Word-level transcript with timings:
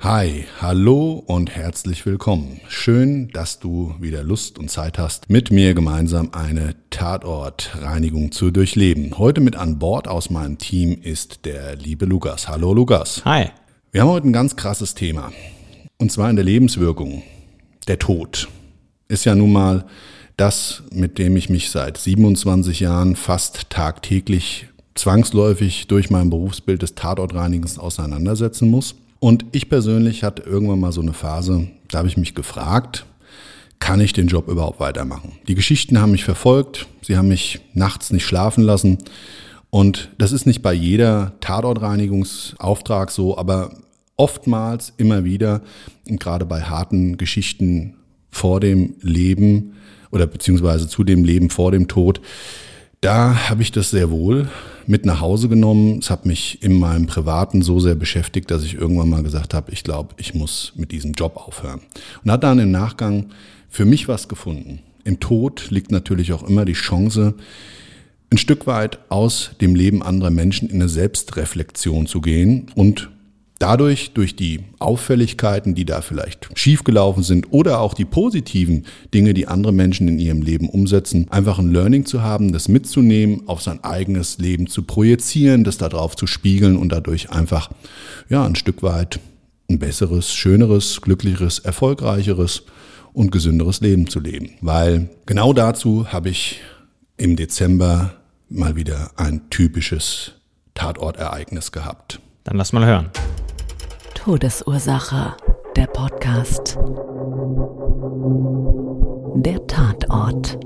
Hi, 0.00 0.44
hallo 0.60 1.24
und 1.26 1.50
herzlich 1.50 2.06
willkommen. 2.06 2.60
Schön, 2.68 3.30
dass 3.30 3.58
du 3.58 3.96
wieder 3.98 4.22
Lust 4.22 4.56
und 4.56 4.70
Zeit 4.70 4.96
hast, 4.96 5.28
mit 5.28 5.50
mir 5.50 5.74
gemeinsam 5.74 6.30
eine 6.32 6.76
Tatortreinigung 6.90 8.30
zu 8.30 8.52
durchleben. 8.52 9.18
Heute 9.18 9.40
mit 9.40 9.56
an 9.56 9.80
Bord 9.80 10.06
aus 10.06 10.30
meinem 10.30 10.56
Team 10.56 11.00
ist 11.02 11.44
der 11.44 11.74
liebe 11.74 12.06
Lukas. 12.06 12.48
Hallo 12.48 12.72
Lukas. 12.72 13.24
Hi. 13.24 13.46
Wir 13.90 14.02
haben 14.02 14.10
heute 14.10 14.28
ein 14.28 14.32
ganz 14.32 14.54
krasses 14.54 14.94
Thema. 14.94 15.32
Und 15.98 16.12
zwar 16.12 16.30
in 16.30 16.36
der 16.36 16.44
Lebenswirkung. 16.44 17.24
Der 17.88 17.98
Tod. 17.98 18.48
Ist 19.08 19.24
ja 19.24 19.34
nun 19.34 19.52
mal 19.52 19.84
das, 20.36 20.84
mit 20.92 21.18
dem 21.18 21.36
ich 21.36 21.50
mich 21.50 21.70
seit 21.70 21.98
27 21.98 22.78
Jahren 22.78 23.16
fast 23.16 23.68
tagtäglich 23.68 24.68
zwangsläufig 24.94 25.88
durch 25.88 26.08
mein 26.08 26.30
Berufsbild 26.30 26.82
des 26.82 26.94
Tatortreinigens 26.94 27.80
auseinandersetzen 27.80 28.70
muss. 28.70 28.94
Und 29.20 29.46
ich 29.52 29.68
persönlich 29.68 30.22
hatte 30.22 30.42
irgendwann 30.42 30.80
mal 30.80 30.92
so 30.92 31.00
eine 31.00 31.12
Phase, 31.12 31.68
da 31.90 31.98
habe 31.98 32.08
ich 32.08 32.16
mich 32.16 32.34
gefragt, 32.34 33.06
kann 33.80 34.00
ich 34.00 34.12
den 34.12 34.28
Job 34.28 34.48
überhaupt 34.48 34.80
weitermachen? 34.80 35.32
Die 35.48 35.54
Geschichten 35.54 36.00
haben 36.00 36.12
mich 36.12 36.24
verfolgt, 36.24 36.86
sie 37.02 37.16
haben 37.16 37.28
mich 37.28 37.60
nachts 37.74 38.12
nicht 38.12 38.26
schlafen 38.26 38.62
lassen. 38.62 38.98
Und 39.70 40.10
das 40.18 40.32
ist 40.32 40.46
nicht 40.46 40.62
bei 40.62 40.72
jeder 40.72 41.32
Tatortreinigungsauftrag 41.40 43.10
so, 43.10 43.36
aber 43.36 43.74
oftmals 44.16 44.92
immer 44.96 45.24
wieder, 45.24 45.62
und 46.08 46.20
gerade 46.20 46.44
bei 46.44 46.62
harten 46.62 47.16
Geschichten 47.16 47.94
vor 48.30 48.60
dem 48.60 48.94
Leben 49.00 49.74
oder 50.10 50.26
beziehungsweise 50.26 50.88
zu 50.88 51.04
dem 51.04 51.24
Leben 51.24 51.50
vor 51.50 51.70
dem 51.70 51.86
Tod, 51.88 52.20
da 53.00 53.48
habe 53.48 53.62
ich 53.62 53.72
das 53.72 53.90
sehr 53.90 54.10
wohl 54.10 54.48
mit 54.86 55.04
nach 55.04 55.20
Hause 55.20 55.48
genommen. 55.48 55.98
Es 55.98 56.10
hat 56.10 56.26
mich 56.26 56.62
in 56.62 56.78
meinem 56.78 57.06
Privaten 57.06 57.62
so 57.62 57.78
sehr 57.78 57.94
beschäftigt, 57.94 58.50
dass 58.50 58.64
ich 58.64 58.74
irgendwann 58.74 59.10
mal 59.10 59.22
gesagt 59.22 59.54
habe, 59.54 59.70
ich 59.70 59.84
glaube, 59.84 60.14
ich 60.16 60.34
muss 60.34 60.72
mit 60.76 60.92
diesem 60.92 61.12
Job 61.12 61.36
aufhören. 61.36 61.80
Und 62.24 62.30
hat 62.30 62.42
dann 62.42 62.58
im 62.58 62.70
Nachgang 62.70 63.26
für 63.68 63.84
mich 63.84 64.08
was 64.08 64.28
gefunden. 64.28 64.80
Im 65.04 65.20
Tod 65.20 65.70
liegt 65.70 65.90
natürlich 65.90 66.32
auch 66.32 66.42
immer 66.42 66.64
die 66.64 66.72
Chance, 66.72 67.34
ein 68.30 68.38
Stück 68.38 68.66
weit 68.66 68.98
aus 69.08 69.52
dem 69.60 69.74
Leben 69.74 70.02
anderer 70.02 70.30
Menschen 70.30 70.68
in 70.68 70.76
eine 70.76 70.88
Selbstreflexion 70.88 72.06
zu 72.06 72.20
gehen 72.20 72.66
und 72.74 73.10
dadurch, 73.58 74.12
durch 74.12 74.36
die 74.36 74.60
Auffälligkeiten, 74.78 75.74
die 75.74 75.84
da 75.84 76.00
vielleicht 76.00 76.48
schiefgelaufen 76.54 77.22
sind 77.22 77.52
oder 77.52 77.80
auch 77.80 77.94
die 77.94 78.04
positiven 78.04 78.86
Dinge, 79.12 79.34
die 79.34 79.48
andere 79.48 79.72
Menschen 79.72 80.08
in 80.08 80.18
ihrem 80.18 80.42
Leben 80.42 80.68
umsetzen, 80.68 81.26
einfach 81.30 81.58
ein 81.58 81.72
Learning 81.72 82.06
zu 82.06 82.22
haben, 82.22 82.52
das 82.52 82.68
mitzunehmen, 82.68 83.48
auf 83.48 83.62
sein 83.62 83.82
eigenes 83.82 84.38
Leben 84.38 84.66
zu 84.66 84.82
projizieren, 84.82 85.64
das 85.64 85.78
darauf 85.78 86.16
zu 86.16 86.26
spiegeln 86.26 86.76
und 86.76 86.90
dadurch 86.90 87.30
einfach, 87.30 87.70
ja, 88.28 88.44
ein 88.44 88.54
Stück 88.54 88.82
weit 88.82 89.20
ein 89.70 89.78
besseres, 89.78 90.32
schöneres, 90.32 91.00
glücklicheres, 91.02 91.58
erfolgreicheres 91.58 92.62
und 93.12 93.30
gesünderes 93.32 93.80
Leben 93.80 94.08
zu 94.08 94.20
leben. 94.20 94.52
Weil 94.60 95.10
genau 95.26 95.52
dazu 95.52 96.10
habe 96.10 96.30
ich 96.30 96.60
im 97.16 97.36
Dezember 97.36 98.14
mal 98.48 98.76
wieder 98.76 99.10
ein 99.16 99.50
typisches 99.50 100.32
Tatortereignis 100.74 101.72
gehabt. 101.72 102.20
Dann 102.44 102.56
lass 102.56 102.72
mal 102.72 102.86
hören. 102.86 103.10
Todesursache. 104.24 105.36
Der 105.76 105.86
Podcast. 105.86 106.76
Der 109.36 109.64
Tatort. 109.68 110.58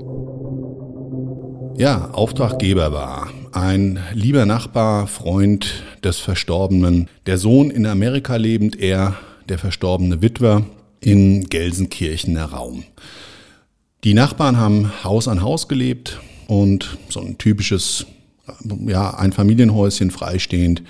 Ja, 1.77 2.09
Auftraggeber 2.13 2.91
war 2.91 3.29
ein 3.51 3.99
lieber 4.15 4.47
Nachbar, 4.47 5.05
Freund 5.05 5.83
des 6.03 6.17
Verstorbenen, 6.17 7.07
der 7.27 7.37
Sohn 7.37 7.69
in 7.69 7.85
Amerika 7.85 8.37
lebend, 8.37 8.79
er, 8.79 9.17
der 9.47 9.59
verstorbene 9.59 10.23
Witwer, 10.23 10.65
in 10.99 11.45
Gelsenkirchener 11.45 12.45
Raum. 12.45 12.83
Die 14.03 14.15
Nachbarn 14.15 14.57
haben 14.57 14.91
Haus 15.03 15.27
an 15.27 15.43
Haus 15.43 15.67
gelebt 15.67 16.19
und 16.47 16.97
so 17.07 17.21
ein 17.21 17.37
typisches, 17.37 18.07
ja, 18.87 19.13
ein 19.13 19.31
Familienhäuschen 19.31 20.09
freistehend 20.09 20.81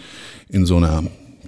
in 0.48 0.66
so 0.66 0.78
einer 0.78 1.04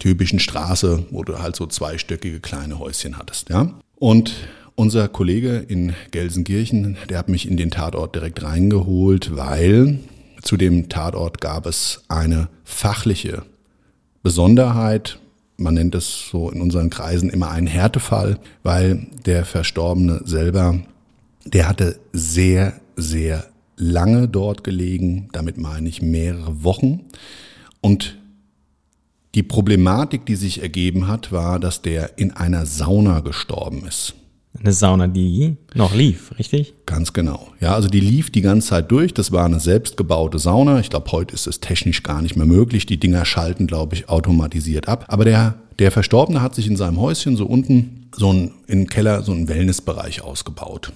typischen 0.05 0.37
Straße, 0.37 1.07
wo 1.09 1.23
du 1.23 1.39
halt 1.39 1.55
so 1.55 1.65
zweistöckige 1.65 2.39
kleine 2.39 2.77
Häuschen 2.77 3.17
hattest, 3.17 3.49
ja. 3.49 3.73
Und 3.95 4.35
unser 4.75 5.07
Kollege 5.07 5.65
in 5.67 5.95
Gelsenkirchen, 6.11 6.95
der 7.09 7.17
hat 7.17 7.27
mich 7.27 7.49
in 7.49 7.57
den 7.57 7.71
Tatort 7.71 8.13
direkt 8.13 8.43
reingeholt, 8.43 9.35
weil 9.35 9.97
zu 10.43 10.57
dem 10.57 10.89
Tatort 10.89 11.41
gab 11.41 11.65
es 11.65 12.03
eine 12.07 12.49
fachliche 12.63 13.45
Besonderheit. 14.21 15.17
Man 15.57 15.73
nennt 15.73 15.95
es 15.95 16.29
so 16.29 16.51
in 16.51 16.61
unseren 16.61 16.91
Kreisen 16.91 17.31
immer 17.31 17.49
einen 17.49 17.65
Härtefall, 17.65 18.37
weil 18.61 19.07
der 19.25 19.43
Verstorbene 19.43 20.21
selber, 20.23 20.81
der 21.45 21.67
hatte 21.67 21.97
sehr, 22.13 22.79
sehr 22.95 23.47
lange 23.75 24.27
dort 24.27 24.63
gelegen. 24.63 25.29
Damit 25.31 25.57
meine 25.57 25.89
ich 25.89 26.03
mehrere 26.03 26.63
Wochen. 26.63 27.05
Und 27.81 28.17
die 29.35 29.43
Problematik, 29.43 30.25
die 30.25 30.35
sich 30.35 30.61
ergeben 30.61 31.07
hat, 31.07 31.31
war, 31.31 31.59
dass 31.59 31.81
der 31.81 32.17
in 32.17 32.31
einer 32.31 32.65
Sauna 32.65 33.19
gestorben 33.19 33.85
ist. 33.85 34.15
Eine 34.57 34.71
Sauna, 34.71 35.07
die 35.07 35.57
noch 35.73 35.93
lief, 35.93 36.31
richtig? 36.39 36.73
Ganz 36.85 37.11
genau. 37.11 37.49
Ja, 37.59 37.75
also 37.75 37.89
die 37.89 37.99
lief 37.99 38.29
die 38.29 38.41
ganze 38.41 38.69
Zeit 38.69 38.89
durch. 38.89 39.13
Das 39.13 39.33
war 39.33 39.43
eine 39.43 39.59
selbstgebaute 39.59 40.39
Sauna. 40.39 40.79
Ich 40.79 40.89
glaube, 40.89 41.11
heute 41.11 41.33
ist 41.33 41.45
es 41.45 41.59
technisch 41.59 42.03
gar 42.03 42.21
nicht 42.21 42.37
mehr 42.37 42.45
möglich. 42.45 42.85
Die 42.85 42.97
Dinger 42.97 43.25
schalten, 43.25 43.67
glaube 43.67 43.95
ich, 43.95 44.07
automatisiert 44.07 44.87
ab. 44.87 45.05
Aber 45.09 45.25
der, 45.25 45.55
der 45.79 45.91
Verstorbene 45.91 46.41
hat 46.41 46.55
sich 46.55 46.67
in 46.67 46.77
seinem 46.77 47.01
Häuschen 47.01 47.35
so 47.35 47.45
unten, 47.45 48.07
so 48.15 48.31
ein, 48.31 48.51
im 48.67 48.87
Keller, 48.87 49.23
so 49.23 49.33
einen 49.33 49.49
Wellnessbereich 49.49 50.21
ausgebaut. 50.21 50.93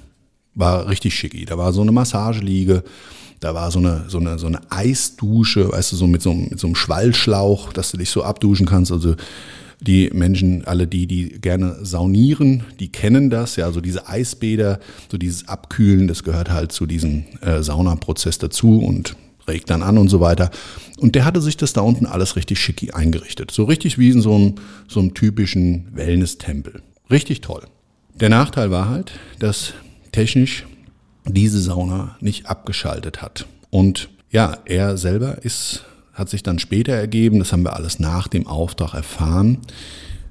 War 0.56 0.88
richtig 0.88 1.16
schicki. 1.16 1.44
Da 1.44 1.58
war 1.58 1.74
so 1.74 1.81
eine 1.81 1.92
Massageliege. 1.92 2.84
Da 3.39 3.53
war 3.53 3.71
so 3.71 3.80
eine, 3.80 4.06
so 4.07 4.19
eine, 4.19 4.38
so 4.38 4.47
eine 4.47 4.59
Eisdusche, 4.69 5.71
weißt 5.71 5.94
du, 5.94 5.95
so 5.95 6.07
mit 6.07 6.21
so, 6.21 6.31
einem, 6.31 6.50
mit 6.50 6.59
so 6.59 6.68
einem 6.68 6.75
Schwallschlauch, 6.75 7.74
dass 7.74 7.91
du 7.91 7.97
dich 7.97 8.09
so 8.09 8.24
abduschen 8.24 8.65
kannst. 8.65 8.91
Also 8.91 9.15
die 9.81 10.09
Menschen, 10.13 10.65
alle 10.65 10.88
die, 10.88 11.07
die 11.07 11.30
gerne 11.39 11.77
saunieren, 11.83 12.63
die 12.80 12.91
kennen 12.91 13.30
das, 13.30 13.56
ja, 13.56 13.71
so 13.71 13.80
diese 13.80 14.07
Eisbäder, 14.07 14.80
so 15.09 15.18
dieses 15.18 15.47
Abkühlen, 15.47 16.07
das 16.07 16.24
gehört 16.24 16.50
halt 16.50 16.71
zu 16.71 16.86
diesem 16.86 17.24
äh, 17.41 17.63
Saunaprozess 17.63 18.39
dazu 18.39 18.80
und 18.80 19.15
regt 19.47 19.69
dann 19.69 19.81
an 19.81 19.97
und 19.97 20.09
so 20.09 20.19
weiter. 20.19 20.51
Und 21.00 21.15
der 21.15 21.25
hatte 21.25 21.41
sich 21.41 21.57
das 21.57 21.74
da 21.74 21.81
unten 21.81 22.06
alles 22.06 22.36
richtig 22.36 22.59
schicki 22.59 22.91
eingerichtet. 22.91 23.51
So 23.51 23.63
richtig 23.63 23.97
wie 23.97 24.09
in 24.09 24.21
so 24.21 24.36
einem, 24.36 24.56
so 24.88 25.00
einem 25.00 25.13
typischen 25.13 25.88
Wellness-Tempel. 25.94 26.81
Richtig 27.09 27.41
toll. 27.41 27.63
Der 28.19 28.30
Nachteil 28.30 28.69
war 28.69 28.89
halt, 28.89 29.13
dass 29.39 29.74
technisch 30.12 30.65
diese 31.34 31.62
Sauna 31.62 32.16
nicht 32.20 32.48
abgeschaltet 32.48 33.22
hat. 33.22 33.46
Und 33.70 34.10
ja, 34.31 34.58
er 34.66 34.98
selber 34.98 35.44
ist, 35.44 35.86
hat 36.14 36.30
sich 36.30 36.44
dann 36.44 36.60
später 36.60 36.94
ergeben, 36.94 37.40
das 37.40 37.52
haben 37.52 37.64
wir 37.64 37.76
alles 37.76 38.00
nach 38.00 38.28
dem 38.28 38.48
Auftrag 38.48 38.94
erfahren, 38.94 39.60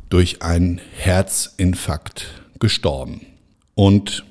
durch 0.08 0.42
einen 0.42 0.80
Herzinfarkt 0.96 2.26
gestorben. 2.58 3.22
Und 3.74 4.24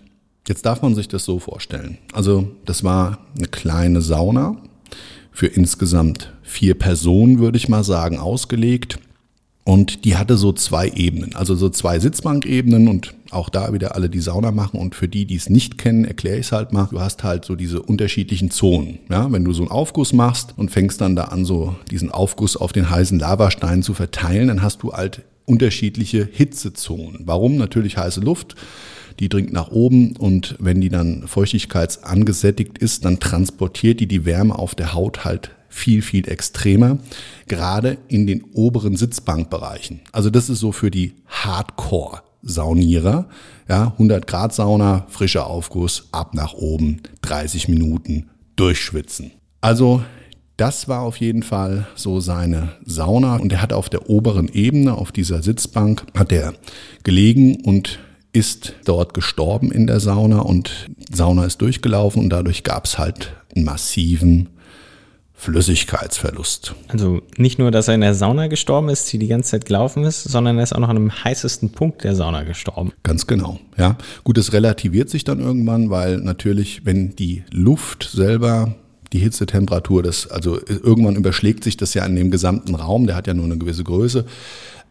jetzt 0.48 0.66
darf 0.66 0.82
man 0.82 0.96
sich 0.96 1.08
das 1.08 1.24
so 1.26 1.40
vorstellen. 1.40 1.98
Also 2.14 2.52
das 2.66 2.84
war 2.84 3.20
eine 3.38 3.48
kleine 3.48 4.02
Sauna 4.02 4.58
für 5.32 5.48
insgesamt 5.48 6.34
vier 6.42 6.74
Personen, 6.74 7.40
würde 7.40 7.58
ich 7.58 7.70
mal 7.70 7.84
sagen, 7.84 8.18
ausgelegt. 8.18 9.00
Und 9.68 10.06
die 10.06 10.16
hatte 10.16 10.38
so 10.38 10.54
zwei 10.54 10.88
Ebenen, 10.88 11.36
also 11.36 11.54
so 11.54 11.68
zwei 11.68 12.00
Sitzbankebenen 12.00 12.88
und 12.88 13.14
auch 13.32 13.50
da 13.50 13.74
wieder 13.74 13.96
alle 13.96 14.10
die 14.10 14.22
Sauna 14.22 14.52
machen. 14.52 14.80
Und 14.80 14.96
für 14.96 15.10
die, 15.10 15.26
die 15.26 15.36
es 15.36 15.50
nicht 15.50 15.78
kennen, 15.78 16.06
erkläre 16.06 16.38
ich 16.38 16.46
es 16.46 16.52
halt 16.54 16.72
mal. 16.72 16.88
Du 16.90 17.02
hast 17.02 17.26
halt 17.26 17.44
so 17.44 17.58
diese 17.58 17.82
unterschiedlichen 17.82 18.50
Zonen. 18.50 19.00
Ja, 19.10 19.30
wenn 19.30 19.44
du 19.44 19.52
so 19.52 19.64
einen 19.64 19.72
Aufguss 19.72 20.14
machst 20.14 20.54
und 20.56 20.72
fängst 20.72 21.02
dann 21.02 21.18
da 21.18 21.26
an, 21.26 21.44
so 21.44 21.76
diesen 21.92 22.12
Aufguss 22.12 22.56
auf 22.56 22.72
den 22.72 22.90
heißen 22.90 23.20
Lavastein 23.20 23.84
zu 23.84 23.94
verteilen, 23.94 24.48
dann 24.48 24.62
hast 24.62 24.84
du 24.84 24.94
halt 24.94 25.24
unterschiedliche 25.44 26.26
Hitzezonen. 26.32 27.24
Warum? 27.26 27.58
Natürlich 27.58 27.98
heiße 27.98 28.22
Luft. 28.22 28.56
Die 29.20 29.28
dringt 29.28 29.52
nach 29.52 29.70
oben 29.70 30.16
und 30.16 30.56
wenn 30.60 30.80
die 30.80 30.88
dann 30.88 31.28
feuchtigkeitsangesättigt 31.28 32.78
ist, 32.78 33.04
dann 33.04 33.20
transportiert 33.20 34.00
die 34.00 34.08
die 34.08 34.24
Wärme 34.24 34.58
auf 34.58 34.76
der 34.76 34.94
Haut 34.94 35.26
halt 35.26 35.52
viel, 35.70 36.02
viel 36.02 36.28
extremer, 36.28 36.98
gerade 37.48 37.98
in 38.08 38.28
den 38.28 38.44
oberen 38.54 38.96
Sitzbankbereichen. 38.96 40.02
Also 40.12 40.30
das 40.30 40.50
ist 40.50 40.60
so 40.60 40.72
für 40.72 40.92
die 40.92 41.14
Hardcore-Saunierer. 41.28 43.28
Ja, 43.70 43.92
100 43.94 44.28
Grad 44.28 44.54
Sauna, 44.54 45.06
frischer 45.10 45.48
Aufguss, 45.48 46.08
ab 46.12 46.34
nach 46.34 46.54
oben, 46.54 47.02
30 47.22 47.68
Minuten 47.68 48.30
durchschwitzen. 48.56 49.32
Also 49.62 50.02
das 50.58 50.88
war 50.88 51.02
auf 51.02 51.18
jeden 51.18 51.44
Fall 51.44 51.88
so 51.96 52.20
seine 52.20 52.70
Sauna 52.84 53.38
und 53.38 53.54
er 53.54 53.62
hat 53.62 53.74
auf 53.74 53.90
der 53.90 54.10
oberen 54.10 54.48
Ebene, 54.48 54.96
auf 54.96 55.12
dieser 55.12 55.44
Sitzbank, 55.44 56.04
hat 56.16 56.32
er 56.32 56.54
gelegen 57.04 57.64
und 57.64 58.00
ist 58.34 58.74
dort 58.86 59.14
gestorben 59.14 59.72
in 59.72 59.88
der 59.88 60.00
Sauna 60.00 60.40
und 60.40 60.88
Sauna 61.12 61.46
ist 61.46 61.62
durchgelaufen 61.62 62.24
und 62.24 62.30
dadurch 62.30 62.64
gab 62.64 62.86
es 62.86 62.98
halt 62.98 63.36
einen 63.56 63.66
massiven 63.66 64.50
Flüssigkeitsverlust. 65.40 66.74
Also 66.88 67.22
nicht 67.38 67.60
nur, 67.60 67.70
dass 67.70 67.88
er 67.88 67.94
in 67.94 68.02
der 68.02 68.16
Sauna 68.16 68.48
gestorben 68.48 68.90
ist, 68.90 69.14
die 69.14 69.20
die 69.20 69.28
ganze 69.28 69.52
Zeit 69.52 69.66
gelaufen 69.66 70.04
ist, 70.04 70.24
sondern 70.24 70.58
er 70.58 70.64
ist 70.64 70.74
auch 70.74 70.80
noch 70.80 70.90
an 70.90 70.96
dem 70.96 71.12
heißesten 71.12 71.70
Punkt 71.70 72.04
der 72.04 72.16
Sauna 72.16 72.44
gestorben. 72.44 72.92
Ganz 73.04 73.28
genau, 73.28 73.60
ja. 73.78 73.98
Gut, 74.24 74.40
es 74.40 74.52
relativiert 74.52 75.10
sich 75.10 75.24
dann 75.24 75.40
irgendwann, 75.40 75.92
weil 75.92 76.18
natürlich, 76.18 76.86
wenn 76.86 77.16
die 77.16 77.44
Luft 77.52 78.10
selber 78.12 78.76
die 79.14 79.20
Hitzetemperatur, 79.20 80.02
das, 80.02 80.28
also 80.28 80.60
irgendwann 80.68 81.16
überschlägt 81.16 81.64
sich 81.64 81.78
das 81.78 81.94
ja 81.94 82.04
in 82.06 82.16
dem 82.16 82.32
gesamten 82.32 82.74
Raum, 82.74 83.06
der 83.06 83.16
hat 83.16 83.28
ja 83.28 83.36
nur 83.36 83.46
eine 83.46 83.58
gewisse 83.58 83.84
Größe. 83.84 84.26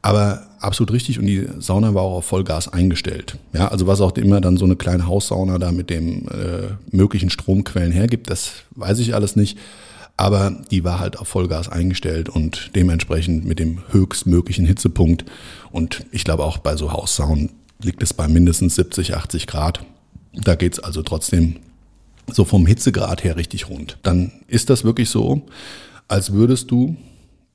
Aber 0.00 0.46
absolut 0.60 0.92
richtig 0.92 1.18
und 1.18 1.26
die 1.26 1.48
Sauna 1.58 1.92
war 1.92 2.02
auch 2.02 2.18
auf 2.18 2.24
Vollgas 2.26 2.72
eingestellt. 2.72 3.36
Ja, 3.52 3.68
also 3.68 3.88
was 3.88 4.00
auch 4.00 4.16
immer 4.16 4.40
dann 4.40 4.56
so 4.56 4.64
eine 4.64 4.76
kleine 4.76 5.08
Haussauna 5.08 5.58
da 5.58 5.72
mit 5.72 5.90
dem 5.90 6.28
äh, 6.28 6.68
möglichen 6.92 7.30
Stromquellen 7.30 7.90
hergibt, 7.90 8.30
das 8.30 8.52
weiß 8.76 9.00
ich 9.00 9.14
alles 9.14 9.34
nicht. 9.34 9.58
Aber 10.16 10.56
die 10.70 10.82
war 10.82 10.98
halt 10.98 11.18
auf 11.18 11.28
Vollgas 11.28 11.68
eingestellt 11.68 12.28
und 12.28 12.70
dementsprechend 12.74 13.44
mit 13.44 13.58
dem 13.58 13.82
höchstmöglichen 13.90 14.64
Hitzepunkt. 14.64 15.24
Und 15.70 16.06
ich 16.10 16.24
glaube 16.24 16.44
auch 16.44 16.58
bei 16.58 16.76
so 16.76 16.92
Haussaunen 16.92 17.50
liegt 17.82 18.02
es 18.02 18.14
bei 18.14 18.26
mindestens 18.26 18.76
70, 18.76 19.14
80 19.14 19.46
Grad. 19.46 19.84
Da 20.32 20.54
geht's 20.54 20.78
also 20.78 21.02
trotzdem 21.02 21.56
so 22.32 22.44
vom 22.44 22.66
Hitzegrad 22.66 23.24
her 23.24 23.36
richtig 23.36 23.68
rund. 23.68 23.98
Dann 24.02 24.32
ist 24.48 24.70
das 24.70 24.84
wirklich 24.84 25.10
so, 25.10 25.42
als 26.08 26.32
würdest 26.32 26.70
du 26.70 26.96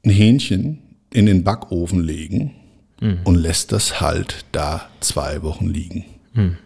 ein 0.05 0.11
Hähnchen 0.11 0.79
in 1.11 1.25
den 1.25 1.43
Backofen 1.43 2.01
legen 2.01 2.53
mhm. 2.99 3.19
und 3.23 3.35
lässt 3.35 3.71
das 3.71 3.99
halt 4.01 4.45
da 4.51 4.87
zwei 4.99 5.41
Wochen 5.41 5.67
liegen. 5.67 6.05
Mhm. 6.33 6.57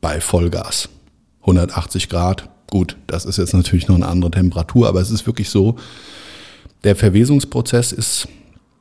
Bei 0.00 0.20
Vollgas. 0.20 0.88
180 1.40 2.08
Grad, 2.08 2.48
Gut, 2.70 2.96
das 3.06 3.24
ist 3.24 3.38
jetzt 3.38 3.54
natürlich 3.54 3.88
noch 3.88 3.96
eine 3.96 4.08
andere 4.08 4.30
Temperatur, 4.30 4.88
aber 4.88 5.00
es 5.00 5.10
ist 5.10 5.26
wirklich 5.26 5.50
so, 5.50 5.76
der 6.82 6.96
Verwesungsprozess 6.96 7.92
ist 7.92 8.28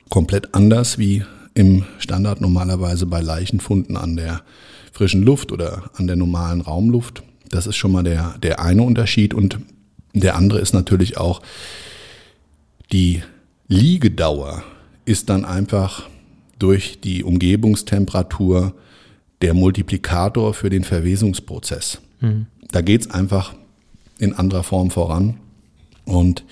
komplett 0.09 0.53
anders 0.53 0.97
wie 0.97 1.24
im 1.53 1.85
Standard 2.00 2.41
normalerweise 2.41 3.06
bei 3.06 3.21
Leichenfunden 3.21 3.97
an 3.97 4.15
der 4.15 4.41
frischen 4.91 5.24
Luft 5.24 5.51
oder 5.51 5.89
an 5.95 6.07
der 6.07 6.15
normalen 6.15 6.62
Raumluft. 6.62 7.24
Das 7.50 7.68
ist 7.68 7.75
schon 7.75 7.91
mal 7.91 8.03
der, 8.03 8.35
der 8.41 8.59
eine 8.59 8.83
Unterschied. 8.83 9.33
Und 9.33 9.59
der 10.13 10.35
andere 10.35 10.59
ist 10.59 10.74
natürlich 10.74 11.18
auch, 11.18 11.41
die 12.91 13.24
Liegedauer 13.68 14.63
ist 15.06 15.30
dann 15.30 15.45
einfach 15.45 16.09
durch 16.59 17.01
die 17.01 17.24
Umgebungstemperatur 17.24 18.74
der 19.41 19.53
Multiplikator 19.53 20.53
für 20.53 20.69
den 20.69 20.83
Verwesungsprozess. 20.83 22.00
Mhm. 22.21 22.47
Da 22.71 22.81
geht 22.81 23.01
es 23.01 23.12
einfach 23.12 23.53
in 24.19 24.33
anderer 24.33 24.63
Form 24.63 24.92
voran. 24.92 25.36
Und 26.06 26.44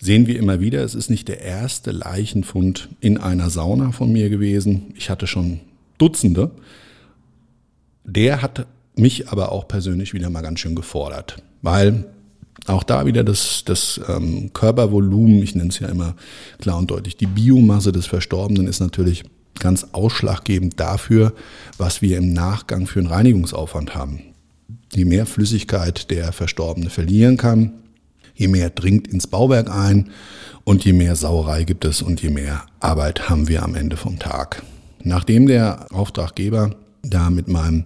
sehen 0.00 0.26
wir 0.26 0.38
immer 0.38 0.60
wieder, 0.60 0.82
es 0.82 0.94
ist 0.94 1.10
nicht 1.10 1.28
der 1.28 1.40
erste 1.40 1.92
Leichenfund 1.92 2.88
in 3.00 3.18
einer 3.18 3.50
Sauna 3.50 3.92
von 3.92 4.12
mir 4.12 4.28
gewesen. 4.28 4.92
Ich 4.96 5.10
hatte 5.10 5.26
schon 5.26 5.60
Dutzende. 5.98 6.50
Der 8.04 8.42
hat 8.42 8.66
mich 8.96 9.28
aber 9.28 9.52
auch 9.52 9.68
persönlich 9.68 10.12
wieder 10.12 10.28
mal 10.28 10.42
ganz 10.42 10.60
schön 10.60 10.74
gefordert, 10.74 11.42
weil 11.62 12.06
auch 12.66 12.82
da 12.82 13.06
wieder 13.06 13.24
das, 13.24 13.62
das 13.64 14.00
ähm, 14.08 14.52
Körpervolumen, 14.52 15.42
ich 15.42 15.54
nenne 15.54 15.70
es 15.70 15.78
ja 15.78 15.88
immer 15.88 16.16
klar 16.58 16.78
und 16.78 16.90
deutlich, 16.90 17.16
die 17.16 17.26
Biomasse 17.26 17.92
des 17.92 18.06
Verstorbenen 18.06 18.66
ist 18.66 18.80
natürlich 18.80 19.24
ganz 19.58 19.86
ausschlaggebend 19.92 20.78
dafür, 20.78 21.32
was 21.78 22.02
wir 22.02 22.18
im 22.18 22.32
Nachgang 22.32 22.86
für 22.86 22.98
einen 22.98 23.08
Reinigungsaufwand 23.08 23.94
haben 23.94 24.31
je 24.94 25.04
mehr 25.04 25.26
Flüssigkeit 25.26 26.10
der 26.10 26.32
Verstorbene 26.32 26.90
verlieren 26.90 27.36
kann, 27.36 27.72
je 28.34 28.48
mehr 28.48 28.70
dringt 28.70 29.08
ins 29.08 29.26
Bauwerk 29.26 29.70
ein 29.70 30.10
und 30.64 30.84
je 30.84 30.92
mehr 30.92 31.16
Sauerei 31.16 31.64
gibt 31.64 31.84
es 31.84 32.02
und 32.02 32.22
je 32.22 32.30
mehr 32.30 32.64
Arbeit 32.80 33.28
haben 33.28 33.48
wir 33.48 33.62
am 33.62 33.74
Ende 33.74 33.96
vom 33.96 34.18
Tag. 34.18 34.62
Nachdem 35.02 35.46
der 35.46 35.92
Auftraggeber 35.92 36.76
da 37.02 37.30
mit 37.30 37.48
meinem 37.48 37.84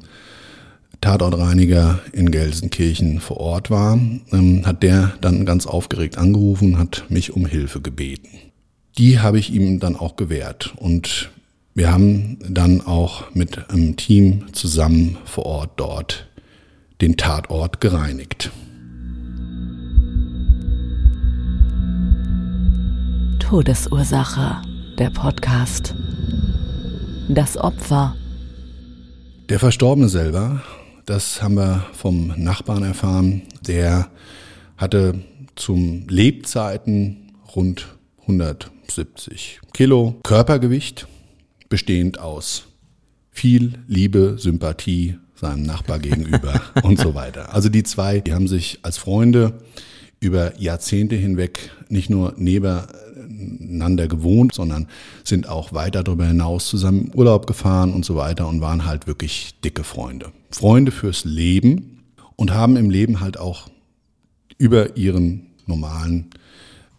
Tatortreiniger 1.00 2.00
in 2.12 2.31
Gelsenkirchen 2.31 3.20
vor 3.20 3.38
Ort 3.38 3.70
war, 3.70 3.99
ähm, 4.32 4.67
hat 4.67 4.82
der 4.82 5.14
dann 5.20 5.47
ganz 5.47 5.67
aufgeregt 5.67 6.19
angerufen, 6.19 6.79
hat 6.79 7.05
mich 7.08 7.32
um 7.32 7.47
Hilfe 7.47 7.81
gebeten. 7.81 8.29
Die 8.99 9.20
habe 9.20 9.38
ich 9.38 9.53
ihm 9.53 9.79
dann 9.79 9.97
auch 9.97 10.17
gewährt 10.17 10.75
und 10.76 11.31
wir 11.75 11.93
haben 11.93 12.38
dann 12.49 12.81
auch 12.81 13.35
mit 13.35 13.70
einem 13.70 13.97
Team 13.97 14.47
zusammen 14.53 15.19
vor 15.26 15.44
Ort 15.44 15.73
dort 15.76 16.26
den 17.00 17.17
Tatort 17.17 17.81
gereinigt. 17.81 18.50
Todesursache, 23.38 24.62
der 24.98 25.10
Podcast. 25.10 25.94
Das 27.29 27.56
Opfer. 27.56 28.17
Der 29.48 29.58
Verstorbene 29.58 30.08
selber, 30.08 30.62
das 31.05 31.43
haben 31.43 31.56
wir 31.56 31.86
vom 31.93 32.32
Nachbarn 32.36 32.82
erfahren, 32.82 33.43
der 33.67 34.10
hatte 34.76 35.20
zum 35.55 36.08
Lebzeiten 36.08 37.32
rund 37.55 37.86
170 38.22 39.60
Kilo 39.72 40.17
Körpergewicht, 40.22 41.06
bestehend 41.69 42.19
aus 42.19 42.67
viel 43.31 43.79
Liebe, 43.86 44.36
Sympathie, 44.38 45.19
seinem 45.36 45.62
Nachbar 45.62 45.98
gegenüber 45.98 46.60
und 46.82 46.98
so 46.98 47.14
weiter. 47.14 47.55
Also 47.55 47.69
die 47.69 47.82
zwei, 47.82 48.20
die 48.20 48.32
haben 48.34 48.48
sich 48.48 48.81
als 48.82 48.98
Freunde 48.98 49.55
über 50.20 50.58
Jahrzehnte 50.58 51.14
hinweg 51.14 51.70
nicht 51.88 52.10
nur 52.10 52.34
nebeneinander 52.36 54.08
gewohnt, 54.08 54.55
sondern 54.55 54.88
sind 55.24 55.48
auch 55.48 55.72
weiter 55.72 56.02
darüber 56.02 56.26
hinaus 56.26 56.69
zusammen 56.69 57.10
Urlaub 57.14 57.46
gefahren 57.46 57.93
und 57.93 58.05
so 58.05 58.16
weiter 58.16 58.48
und 58.48 58.60
waren 58.60 58.86
halt 58.86 59.06
wirklich 59.06 59.55
dicke 59.62 59.84
Freunde. 59.84 60.32
Freunde 60.50 60.90
fürs 60.90 61.24
Leben 61.24 62.02
und 62.36 62.52
haben 62.52 62.76
im 62.76 62.90
Leben 62.90 63.20
halt 63.20 63.38
auch 63.38 63.69
über 64.58 64.96
ihren 64.96 65.46
normalen 65.66 66.31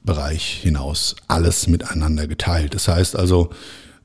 Bereich 0.03 0.60
hinaus 0.62 1.15
alles 1.27 1.67
miteinander 1.67 2.27
geteilt. 2.27 2.75
Das 2.75 2.88
heißt 2.88 3.15
also, 3.15 3.50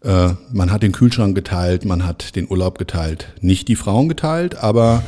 äh, 0.05 0.31
man 0.53 0.73
hat 0.73 0.83
den 0.83 0.93
Kühlschrank 0.93 1.35
geteilt, 1.35 1.85
man 1.85 2.05
hat 2.05 2.35
den 2.35 2.51
Urlaub 2.51 2.79
geteilt, 2.79 3.29
nicht 3.41 3.69
die 3.69 3.77
Frauen 3.77 4.09
geteilt, 4.09 4.57
aber 4.57 5.03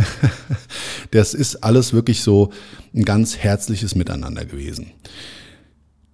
das 1.10 1.32
ist 1.32 1.64
alles 1.64 1.92
wirklich 1.92 2.22
so 2.22 2.50
ein 2.94 3.04
ganz 3.04 3.38
herzliches 3.38 3.94
Miteinander 3.94 4.44
gewesen. 4.44 4.92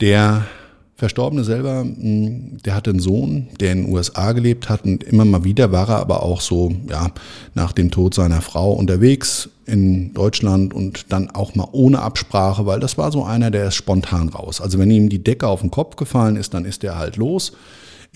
Der 0.00 0.46
Verstorbene 0.94 1.44
selber, 1.44 1.80
hm, 1.80 2.58
der 2.64 2.74
hatte 2.74 2.90
einen 2.90 3.00
Sohn, 3.00 3.48
der 3.60 3.72
in 3.72 3.84
den 3.84 3.92
USA 3.92 4.32
gelebt 4.32 4.68
hat 4.68 4.84
und 4.84 5.02
immer 5.04 5.24
mal 5.24 5.44
wieder 5.44 5.72
war 5.72 5.88
er 5.88 5.96
aber 5.96 6.22
auch 6.22 6.40
so, 6.40 6.72
ja, 6.88 7.10
nach 7.54 7.72
dem 7.72 7.90
Tod 7.90 8.14
seiner 8.14 8.40
Frau 8.40 8.72
unterwegs 8.72 9.50
in 9.66 10.14
Deutschland 10.14 10.72
und 10.72 11.12
dann 11.12 11.28
auch 11.30 11.54
mal 11.54 11.68
ohne 11.72 12.00
Absprache, 12.00 12.66
weil 12.66 12.80
das 12.80 12.96
war 12.96 13.10
so 13.10 13.24
einer, 13.24 13.50
der 13.50 13.66
ist 13.66 13.74
spontan 13.74 14.28
raus. 14.28 14.60
Also 14.60 14.78
wenn 14.78 14.90
ihm 14.90 15.08
die 15.08 15.22
Decke 15.22 15.48
auf 15.48 15.60
den 15.60 15.70
Kopf 15.70 15.96
gefallen 15.96 16.36
ist, 16.36 16.54
dann 16.54 16.64
ist 16.64 16.84
er 16.84 16.96
halt 16.96 17.16
los 17.16 17.52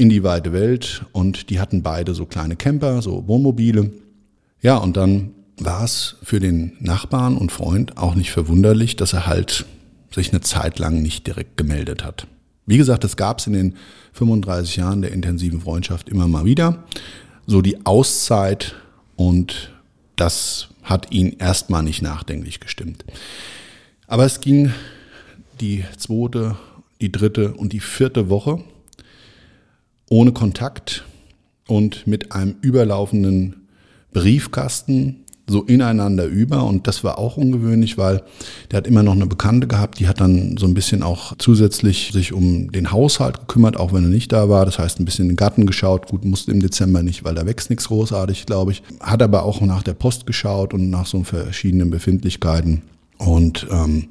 in 0.01 0.09
die 0.09 0.23
weite 0.23 0.55
Welt 0.55 1.05
und 1.13 1.51
die 1.51 1.61
hatten 1.61 1.83
beide 1.83 2.15
so 2.15 2.25
kleine 2.25 2.57
Camper, 2.57 3.03
so 3.03 3.29
Wohnmobile. 3.29 3.93
Ja, 4.63 4.79
und 4.79 4.97
dann 4.97 5.33
war 5.59 5.85
es 5.85 6.17
für 6.23 6.41
den 6.41 6.73
Nachbarn 6.81 7.37
und 7.37 7.53
Freund 7.53 7.99
auch 7.99 8.15
nicht 8.15 8.31
verwunderlich, 8.31 8.97
dass 8.97 9.13
er 9.13 9.27
halt 9.27 9.67
sich 10.11 10.31
eine 10.31 10.41
Zeit 10.41 10.79
lang 10.79 11.03
nicht 11.03 11.27
direkt 11.27 11.59
gemeldet 11.59 12.03
hat. 12.03 12.27
Wie 12.65 12.79
gesagt, 12.79 13.05
das 13.05 13.19
gab 13.19 13.41
es 13.41 13.47
in 13.47 13.53
den 13.53 13.77
35 14.15 14.77
Jahren 14.77 15.03
der 15.03 15.13
intensiven 15.13 15.61
Freundschaft 15.61 16.09
immer 16.09 16.29
mal 16.29 16.47
wieder. 16.47 16.83
So 17.47 17.61
die 17.61 17.85
Auszeit 17.85 18.77
und 19.17 19.71
das 20.17 20.69
hat 20.83 21.13
ihn 21.13 21.37
erstmal 21.39 21.83
nicht 21.83 22.01
nachdenklich 22.01 22.59
gestimmt. 22.59 23.05
Aber 24.07 24.25
es 24.25 24.41
ging 24.41 24.73
die 25.61 25.85
zweite, 25.99 26.57
die 27.03 27.13
dritte 27.13 27.53
und 27.53 27.75
die 27.75 27.81
vierte 27.81 28.31
Woche 28.31 28.65
ohne 30.11 30.33
Kontakt 30.33 31.05
und 31.67 32.07
mit 32.07 32.33
einem 32.33 32.57
überlaufenden 32.61 33.69
Briefkasten 34.13 35.25
so 35.51 35.63
ineinander 35.63 36.27
über 36.27 36.65
und 36.65 36.87
das 36.87 37.03
war 37.03 37.19
auch 37.19 37.37
ungewöhnlich, 37.37 37.99
weil 37.99 38.23
der 38.71 38.79
hat 38.79 38.87
immer 38.87 39.03
noch 39.03 39.15
eine 39.15 39.27
Bekannte 39.27 39.67
gehabt, 39.67 39.99
die 39.99 40.07
hat 40.07 40.21
dann 40.21 40.57
so 40.57 40.67
ein 40.67 40.75
bisschen 40.75 41.03
auch 41.03 41.35
zusätzlich 41.39 42.11
sich 42.13 42.33
um 42.33 42.71
den 42.71 42.93
Haushalt 42.93 43.41
gekümmert, 43.41 43.77
auch 43.77 43.93
wenn 43.93 44.05
er 44.05 44.11
nicht 44.11 44.33
da 44.33 44.49
war. 44.49 44.65
Das 44.65 44.79
heißt, 44.79 45.01
ein 45.01 45.05
bisschen 45.05 45.25
in 45.25 45.31
den 45.31 45.37
Garten 45.37 45.67
geschaut. 45.67 46.07
Gut, 46.07 46.25
musste 46.25 46.53
im 46.53 46.61
Dezember 46.61 47.03
nicht, 47.03 47.25
weil 47.25 47.35
da 47.35 47.47
wächst 47.47 47.69
nichts 47.69 47.89
großartig, 47.89 48.47
glaube 48.47 48.73
ich. 48.73 48.83
Hat 49.01 49.23
aber 49.23 49.43
auch 49.43 49.61
nach 49.61 49.83
der 49.83 49.95
Post 49.95 50.27
geschaut 50.27 50.73
und 50.73 50.89
nach 50.89 51.07
so 51.07 51.25
verschiedenen 51.25 51.91
Befindlichkeiten. 51.91 52.83
Und 53.19 53.67
ähm, 53.71 54.09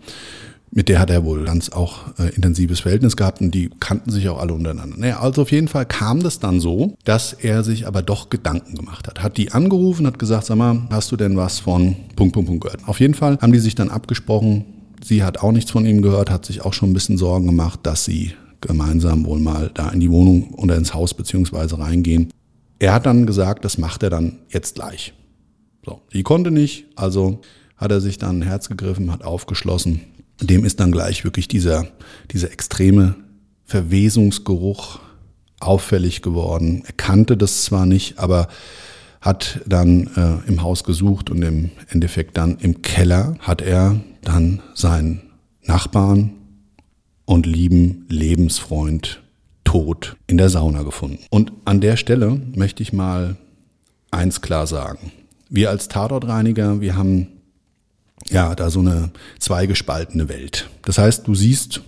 mit 0.71 0.87
der 0.87 0.99
hat 0.99 1.09
er 1.09 1.23
wohl 1.23 1.45
ganz 1.45 1.69
auch 1.69 2.17
äh, 2.19 2.29
intensives 2.35 2.81
Verhältnis 2.81 3.17
gehabt 3.17 3.41
und 3.41 3.51
die 3.51 3.69
kannten 3.79 4.11
sich 4.11 4.29
auch 4.29 4.39
alle 4.39 4.53
untereinander. 4.53 4.97
Naja, 4.97 5.19
also 5.19 5.41
auf 5.41 5.51
jeden 5.51 5.67
Fall 5.67 5.85
kam 5.85 6.21
das 6.21 6.39
dann 6.39 6.59
so, 6.59 6.95
dass 7.05 7.33
er 7.33 7.63
sich 7.63 7.87
aber 7.87 8.01
doch 8.01 8.29
Gedanken 8.29 8.75
gemacht 8.75 9.07
hat. 9.07 9.23
Hat 9.23 9.37
die 9.37 9.51
angerufen, 9.51 10.05
hat 10.05 10.19
gesagt, 10.19 10.45
sag 10.45 10.57
mal, 10.57 10.83
hast 10.91 11.11
du 11.11 11.17
denn 11.17 11.37
was 11.37 11.59
von 11.59 11.95
Punkt, 12.15 12.33
Punkt, 12.33 12.47
Punkt 12.47 12.63
gehört? 12.63 12.87
Auf 12.87 12.99
jeden 12.99 13.15
Fall 13.15 13.37
haben 13.41 13.51
die 13.51 13.59
sich 13.59 13.75
dann 13.75 13.89
abgesprochen. 13.89 14.65
Sie 15.03 15.23
hat 15.23 15.39
auch 15.39 15.51
nichts 15.51 15.71
von 15.71 15.85
ihm 15.85 16.01
gehört, 16.01 16.29
hat 16.29 16.45
sich 16.45 16.61
auch 16.61 16.73
schon 16.73 16.91
ein 16.91 16.93
bisschen 16.93 17.17
Sorgen 17.17 17.47
gemacht, 17.47 17.79
dass 17.83 18.05
sie 18.05 18.33
gemeinsam 18.61 19.25
wohl 19.25 19.39
mal 19.39 19.71
da 19.73 19.89
in 19.89 20.01
die 20.01 20.11
Wohnung 20.11 20.53
oder 20.55 20.75
ins 20.75 20.93
Haus 20.93 21.13
beziehungsweise 21.13 21.79
reingehen. 21.79 22.31
Er 22.77 22.93
hat 22.93 23.05
dann 23.05 23.25
gesagt, 23.25 23.65
das 23.65 23.77
macht 23.77 24.03
er 24.03 24.09
dann 24.09 24.39
jetzt 24.49 24.75
gleich. 24.75 25.13
So, 25.85 26.01
die 26.13 26.23
konnte 26.23 26.51
nicht, 26.51 26.85
also 26.95 27.41
hat 27.77 27.91
er 27.91 28.01
sich 28.01 28.17
dann 28.17 28.39
ein 28.39 28.41
Herz 28.41 28.67
gegriffen, 28.67 29.11
hat 29.11 29.23
aufgeschlossen 29.23 30.01
dem 30.39 30.65
ist 30.65 30.79
dann 30.79 30.91
gleich 30.91 31.23
wirklich 31.23 31.47
dieser, 31.47 31.87
dieser 32.31 32.51
extreme 32.51 33.15
Verwesungsgeruch 33.65 34.99
auffällig 35.59 36.21
geworden. 36.21 36.83
Er 36.85 36.93
kannte 36.93 37.37
das 37.37 37.63
zwar 37.63 37.85
nicht, 37.85 38.19
aber 38.19 38.47
hat 39.21 39.59
dann 39.65 40.07
äh, 40.15 40.47
im 40.47 40.63
Haus 40.63 40.83
gesucht 40.83 41.29
und 41.29 41.41
im 41.41 41.71
Endeffekt 41.89 42.37
dann 42.37 42.57
im 42.59 42.81
Keller 42.81 43.35
hat 43.39 43.61
er 43.61 43.99
dann 44.21 44.61
seinen 44.73 45.21
Nachbarn 45.63 46.31
und 47.25 47.45
lieben 47.45 48.05
Lebensfreund 48.09 49.21
tot 49.65 50.15
in 50.25 50.37
der 50.37 50.49
Sauna 50.49 50.83
gefunden. 50.83 51.19
Und 51.29 51.51
an 51.65 51.81
der 51.81 51.97
Stelle 51.97 52.41
möchte 52.55 52.81
ich 52.81 52.93
mal 52.93 53.35
eins 54.09 54.41
klar 54.41 54.65
sagen. 54.65 55.11
Wir 55.49 55.69
als 55.69 55.89
Tatortreiniger, 55.89 56.81
wir 56.81 56.95
haben 56.95 57.27
ja, 58.27 58.55
da 58.55 58.69
so 58.69 58.79
eine 58.79 59.11
zweigespaltene 59.39 60.29
Welt. 60.29 60.69
Das 60.83 60.97
heißt, 60.97 61.27
du 61.27 61.35
siehst, 61.35 61.81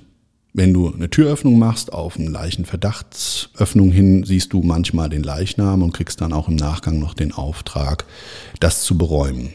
wenn 0.53 0.73
du 0.73 0.93
eine 0.93 1.09
Türöffnung 1.09 1.57
machst 1.57 1.93
auf 1.93 2.17
eine 2.17 2.29
Leichenverdachtsöffnung 2.29 3.91
hin, 3.91 4.23
siehst 4.23 4.53
du 4.53 4.61
manchmal 4.61 5.09
den 5.09 5.23
Leichnam 5.23 5.81
und 5.81 5.93
kriegst 5.93 6.21
dann 6.21 6.33
auch 6.33 6.47
im 6.47 6.55
Nachgang 6.55 6.99
noch 6.99 7.13
den 7.13 7.31
Auftrag, 7.31 8.05
das 8.59 8.83
zu 8.83 8.97
beräumen. 8.97 9.53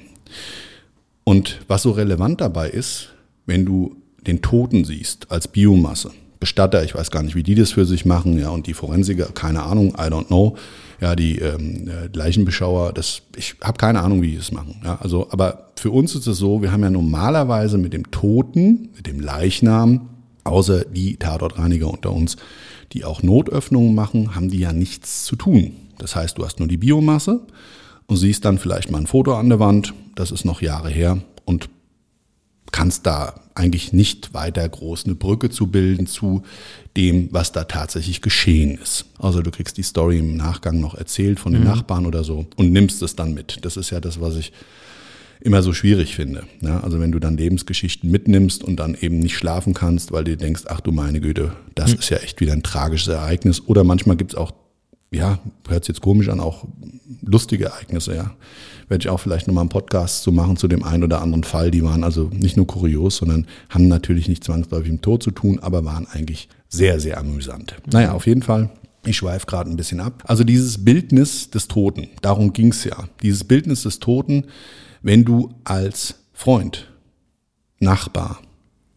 Und 1.24 1.60
was 1.68 1.82
so 1.82 1.90
relevant 1.90 2.40
dabei 2.40 2.70
ist, 2.70 3.10
wenn 3.46 3.64
du 3.64 3.96
den 4.26 4.42
Toten 4.42 4.84
siehst 4.84 5.30
als 5.30 5.48
Biomasse, 5.48 6.10
Bestatter, 6.40 6.84
ich 6.84 6.94
weiß 6.94 7.10
gar 7.10 7.22
nicht, 7.22 7.34
wie 7.34 7.42
die 7.42 7.54
das 7.54 7.72
für 7.72 7.86
sich 7.86 8.04
machen, 8.04 8.38
ja, 8.38 8.50
und 8.50 8.66
die 8.66 8.74
Forensiker, 8.74 9.26
keine 9.32 9.62
Ahnung, 9.62 9.94
I 9.98 10.08
don't 10.08 10.26
know 10.26 10.56
ja, 11.00 11.14
die 11.14 11.38
ähm, 11.38 11.88
äh, 11.88 12.08
Leichenbeschauer, 12.12 12.92
das, 12.92 13.22
ich 13.36 13.56
habe 13.62 13.78
keine 13.78 14.00
Ahnung, 14.00 14.22
wie 14.22 14.32
die 14.32 14.36
das 14.38 14.52
machen. 14.52 14.80
Ja, 14.84 14.98
also, 15.00 15.28
aber 15.30 15.70
für 15.76 15.90
uns 15.90 16.14
ist 16.14 16.26
es 16.26 16.38
so, 16.38 16.62
wir 16.62 16.72
haben 16.72 16.82
ja 16.82 16.90
normalerweise 16.90 17.78
mit 17.78 17.92
dem 17.92 18.10
Toten, 18.10 18.90
mit 18.96 19.06
dem 19.06 19.20
Leichnam, 19.20 20.08
außer 20.44 20.84
die 20.84 21.16
Tatortreiniger 21.16 21.90
unter 21.90 22.12
uns, 22.12 22.36
die 22.92 23.04
auch 23.04 23.22
Notöffnungen 23.22 23.94
machen, 23.94 24.34
haben 24.34 24.48
die 24.48 24.60
ja 24.60 24.72
nichts 24.72 25.24
zu 25.24 25.36
tun. 25.36 25.72
Das 25.98 26.16
heißt, 26.16 26.38
du 26.38 26.44
hast 26.44 26.58
nur 26.58 26.68
die 26.68 26.76
Biomasse 26.76 27.40
und 28.06 28.16
siehst 28.16 28.44
dann 28.44 28.58
vielleicht 28.58 28.90
mal 28.90 28.98
ein 28.98 29.06
Foto 29.06 29.34
an 29.34 29.48
der 29.48 29.60
Wand, 29.60 29.92
das 30.14 30.30
ist 30.30 30.44
noch 30.44 30.62
Jahre 30.62 30.88
her 30.88 31.18
und 31.44 31.68
kannst 32.72 33.06
da 33.06 33.34
eigentlich 33.56 33.92
nicht 33.92 34.34
weiter 34.34 34.68
groß 34.68 35.06
eine 35.06 35.14
Brücke 35.14 35.50
zu 35.50 35.66
bilden 35.68 36.06
zu 36.06 36.42
dem, 36.96 37.28
was 37.32 37.52
da 37.52 37.64
tatsächlich 37.64 38.22
geschehen 38.22 38.78
ist. 38.82 39.06
Also 39.18 39.42
du 39.42 39.50
kriegst 39.50 39.76
die 39.76 39.82
Story 39.82 40.18
im 40.18 40.36
Nachgang 40.36 40.80
noch 40.80 40.94
erzählt 40.94 41.40
von 41.40 41.52
den 41.52 41.62
mhm. 41.62 41.68
Nachbarn 41.68 42.06
oder 42.06 42.24
so 42.24 42.46
und 42.56 42.72
nimmst 42.72 43.02
es 43.02 43.16
dann 43.16 43.34
mit. 43.34 43.58
Das 43.62 43.76
ist 43.76 43.90
ja 43.90 44.00
das, 44.00 44.20
was 44.20 44.36
ich 44.36 44.52
immer 45.40 45.62
so 45.62 45.72
schwierig 45.72 46.14
finde. 46.14 46.44
Ja, 46.60 46.80
also 46.80 47.00
wenn 47.00 47.12
du 47.12 47.18
dann 47.18 47.36
Lebensgeschichten 47.36 48.10
mitnimmst 48.10 48.64
und 48.64 48.76
dann 48.76 48.96
eben 48.98 49.18
nicht 49.18 49.36
schlafen 49.36 49.74
kannst, 49.74 50.12
weil 50.12 50.24
du 50.24 50.36
denkst, 50.36 50.64
ach 50.66 50.80
du 50.80 50.92
meine 50.92 51.20
Güte, 51.20 51.52
das 51.74 51.92
mhm. 51.92 51.98
ist 51.98 52.10
ja 52.10 52.18
echt 52.18 52.40
wieder 52.40 52.52
ein 52.52 52.62
tragisches 52.62 53.08
Ereignis. 53.08 53.62
Oder 53.66 53.84
manchmal 53.84 54.16
gibt's 54.16 54.34
auch, 54.34 54.52
ja, 55.10 55.38
hört 55.68 55.82
es 55.82 55.88
jetzt 55.88 56.00
komisch 56.00 56.28
an, 56.28 56.40
auch 56.40 56.64
lustige 57.22 57.66
Ereignisse, 57.66 58.14
ja 58.14 58.32
werde 58.88 59.02
ich 59.02 59.08
auch 59.08 59.18
vielleicht 59.18 59.48
nochmal 59.48 59.62
einen 59.62 59.68
Podcast 59.68 60.22
zu 60.22 60.32
machen 60.32 60.56
zu 60.56 60.68
dem 60.68 60.84
einen 60.84 61.02
oder 61.02 61.20
anderen 61.20 61.44
Fall. 61.44 61.70
Die 61.70 61.82
waren 61.82 62.04
also 62.04 62.30
nicht 62.32 62.56
nur 62.56 62.66
kurios, 62.66 63.16
sondern 63.16 63.46
haben 63.68 63.88
natürlich 63.88 64.28
nicht 64.28 64.44
zwangsläufig 64.44 64.92
mit 64.92 65.02
Tod 65.02 65.22
zu 65.22 65.32
tun, 65.32 65.58
aber 65.60 65.84
waren 65.84 66.06
eigentlich 66.06 66.48
sehr, 66.68 67.00
sehr 67.00 67.18
amüsant. 67.18 67.74
Naja, 67.90 68.12
auf 68.12 68.26
jeden 68.26 68.42
Fall 68.42 68.70
ich 69.08 69.18
schweife 69.18 69.46
gerade 69.46 69.70
ein 69.70 69.76
bisschen 69.76 70.00
ab. 70.00 70.24
Also 70.26 70.42
dieses 70.42 70.84
Bildnis 70.84 71.50
des 71.50 71.68
Toten, 71.68 72.08
darum 72.22 72.52
ging 72.52 72.72
es 72.72 72.82
ja. 72.82 73.08
Dieses 73.22 73.44
Bildnis 73.44 73.82
des 73.84 74.00
Toten, 74.00 74.46
wenn 75.00 75.24
du 75.24 75.54
als 75.62 76.16
Freund, 76.32 76.88
Nachbar, 77.78 78.40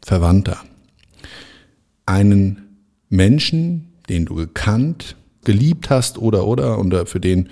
Verwandter 0.03 0.57
einen 2.05 2.79
Menschen, 3.09 3.93
den 4.09 4.25
du 4.25 4.33
gekannt, 4.33 5.15
geliebt 5.43 5.89
hast 5.89 6.17
oder 6.17 6.46
oder 6.46 6.77
und 6.77 6.93
für 7.08 7.19
den 7.19 7.50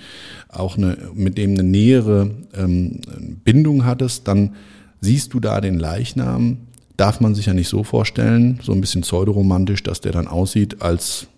auch 0.48 0.76
eine, 0.76 0.98
mit 1.14 1.38
dem 1.38 1.52
eine 1.52 1.62
nähere 1.62 2.30
ähm, 2.54 3.00
Bindung 3.44 3.84
hattest, 3.84 4.28
dann 4.28 4.56
siehst 5.00 5.34
du 5.34 5.40
da 5.40 5.60
den 5.60 5.78
Leichnam. 5.78 6.58
Darf 6.96 7.20
man 7.20 7.34
sich 7.34 7.46
ja 7.46 7.54
nicht 7.54 7.68
so 7.68 7.84
vorstellen, 7.84 8.58
so 8.62 8.72
ein 8.72 8.80
bisschen 8.80 9.02
pseudoromantisch, 9.02 9.82
dass 9.84 10.00
der 10.00 10.12
dann 10.12 10.26
aussieht, 10.26 10.82
als 10.82 11.28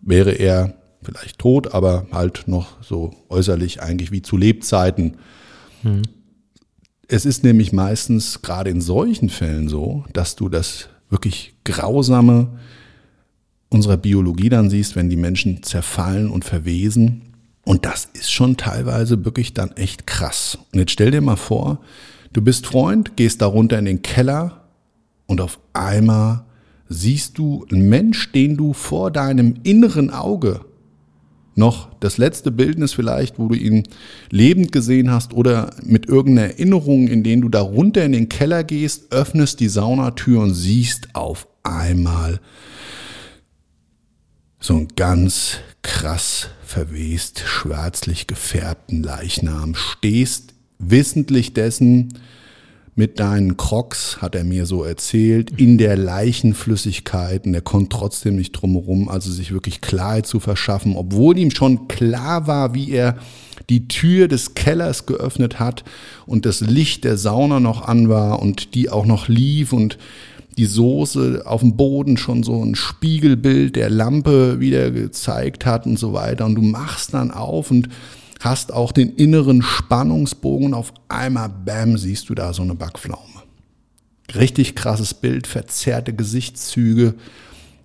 wäre 0.00 0.32
er 0.32 0.74
vielleicht 1.02 1.38
tot, 1.38 1.74
aber 1.74 2.06
halt 2.12 2.44
noch 2.46 2.82
so 2.82 3.14
äußerlich 3.28 3.82
eigentlich 3.82 4.10
wie 4.10 4.22
zu 4.22 4.36
Lebzeiten. 4.36 5.18
Mhm. 5.82 6.02
Es 7.08 7.24
ist 7.24 7.44
nämlich 7.44 7.72
meistens 7.72 8.42
gerade 8.42 8.70
in 8.70 8.80
solchen 8.80 9.28
Fällen 9.28 9.68
so, 9.68 10.04
dass 10.12 10.34
du 10.34 10.48
das 10.48 10.88
wirklich 11.08 11.54
grausame, 11.64 12.58
unserer 13.76 13.98
Biologie 13.98 14.48
dann 14.48 14.70
siehst, 14.70 14.96
wenn 14.96 15.10
die 15.10 15.16
Menschen 15.16 15.62
zerfallen 15.62 16.30
und 16.30 16.46
verwesen. 16.46 17.34
Und 17.62 17.84
das 17.84 18.08
ist 18.14 18.32
schon 18.32 18.56
teilweise 18.56 19.26
wirklich 19.26 19.52
dann 19.52 19.72
echt 19.72 20.06
krass. 20.06 20.58
Und 20.72 20.78
jetzt 20.78 20.92
stell 20.92 21.10
dir 21.10 21.20
mal 21.20 21.36
vor, 21.36 21.80
du 22.32 22.40
bist 22.40 22.66
Freund, 22.66 23.16
gehst 23.16 23.42
da 23.42 23.46
runter 23.46 23.78
in 23.78 23.84
den 23.84 24.00
Keller 24.00 24.62
und 25.26 25.42
auf 25.42 25.60
einmal 25.74 26.46
siehst 26.88 27.36
du 27.36 27.66
einen 27.70 27.90
Mensch, 27.90 28.32
den 28.32 28.56
du 28.56 28.72
vor 28.72 29.10
deinem 29.10 29.56
inneren 29.62 30.08
Auge 30.08 30.60
noch 31.54 31.90
das 32.00 32.16
letzte 32.16 32.50
Bildnis 32.50 32.94
vielleicht, 32.94 33.38
wo 33.38 33.48
du 33.48 33.56
ihn 33.56 33.82
lebend 34.30 34.72
gesehen 34.72 35.10
hast 35.10 35.34
oder 35.34 35.74
mit 35.82 36.06
irgendeiner 36.06 36.48
Erinnerung, 36.48 37.08
in 37.08 37.22
denen 37.22 37.42
du 37.42 37.50
da 37.50 37.60
runter 37.60 38.04
in 38.04 38.12
den 38.12 38.30
Keller 38.30 38.64
gehst, 38.64 39.12
öffnest 39.12 39.60
die 39.60 39.68
Saunatür 39.68 40.40
und 40.40 40.54
siehst 40.54 41.14
auf 41.14 41.46
einmal 41.62 42.40
so 44.66 44.74
einen 44.74 44.88
ganz 44.96 45.58
krass 45.82 46.48
verwest, 46.64 47.44
schwärzlich 47.46 48.26
gefärbten 48.26 49.04
Leichnam, 49.04 49.76
stehst 49.76 50.54
wissentlich 50.80 51.54
dessen 51.54 52.14
mit 52.96 53.20
deinen 53.20 53.56
Crocs, 53.56 54.20
hat 54.20 54.34
er 54.34 54.42
mir 54.42 54.66
so 54.66 54.82
erzählt, 54.82 55.52
in 55.56 55.78
der 55.78 55.96
Leichenflüssigkeit 55.96 57.46
und 57.46 57.54
er 57.54 57.60
konnte 57.60 57.96
trotzdem 57.96 58.34
nicht 58.34 58.52
drumherum, 58.52 59.08
also 59.08 59.30
sich 59.30 59.52
wirklich 59.52 59.82
Klarheit 59.82 60.26
zu 60.26 60.40
verschaffen, 60.40 60.96
obwohl 60.96 61.38
ihm 61.38 61.52
schon 61.52 61.86
klar 61.86 62.48
war, 62.48 62.74
wie 62.74 62.90
er 62.90 63.18
die 63.70 63.86
Tür 63.86 64.26
des 64.26 64.54
Kellers 64.54 65.06
geöffnet 65.06 65.60
hat 65.60 65.84
und 66.26 66.44
das 66.44 66.60
Licht 66.60 67.04
der 67.04 67.16
Sauna 67.16 67.60
noch 67.60 67.86
an 67.86 68.08
war 68.08 68.42
und 68.42 68.74
die 68.74 68.90
auch 68.90 69.06
noch 69.06 69.28
lief 69.28 69.72
und 69.72 69.96
die 70.56 70.66
Soße 70.66 71.42
auf 71.44 71.60
dem 71.60 71.76
Boden 71.76 72.16
schon 72.16 72.42
so 72.42 72.64
ein 72.64 72.74
Spiegelbild 72.74 73.76
der 73.76 73.90
Lampe 73.90 74.58
wieder 74.58 74.90
gezeigt 74.90 75.66
hat 75.66 75.86
und 75.86 75.98
so 75.98 76.12
weiter. 76.12 76.46
Und 76.46 76.54
du 76.54 76.62
machst 76.62 77.12
dann 77.12 77.30
auf 77.30 77.70
und 77.70 77.88
hast 78.40 78.72
auch 78.72 78.92
den 78.92 79.14
inneren 79.16 79.62
Spannungsbogen. 79.62 80.72
Auf 80.72 80.94
einmal, 81.08 81.50
bam, 81.50 81.98
siehst 81.98 82.28
du 82.30 82.34
da 82.34 82.54
so 82.54 82.62
eine 82.62 82.74
Backpflaume. 82.74 83.20
Richtig 84.34 84.74
krasses 84.74 85.14
Bild, 85.14 85.46
verzerrte 85.46 86.14
Gesichtszüge, 86.14 87.14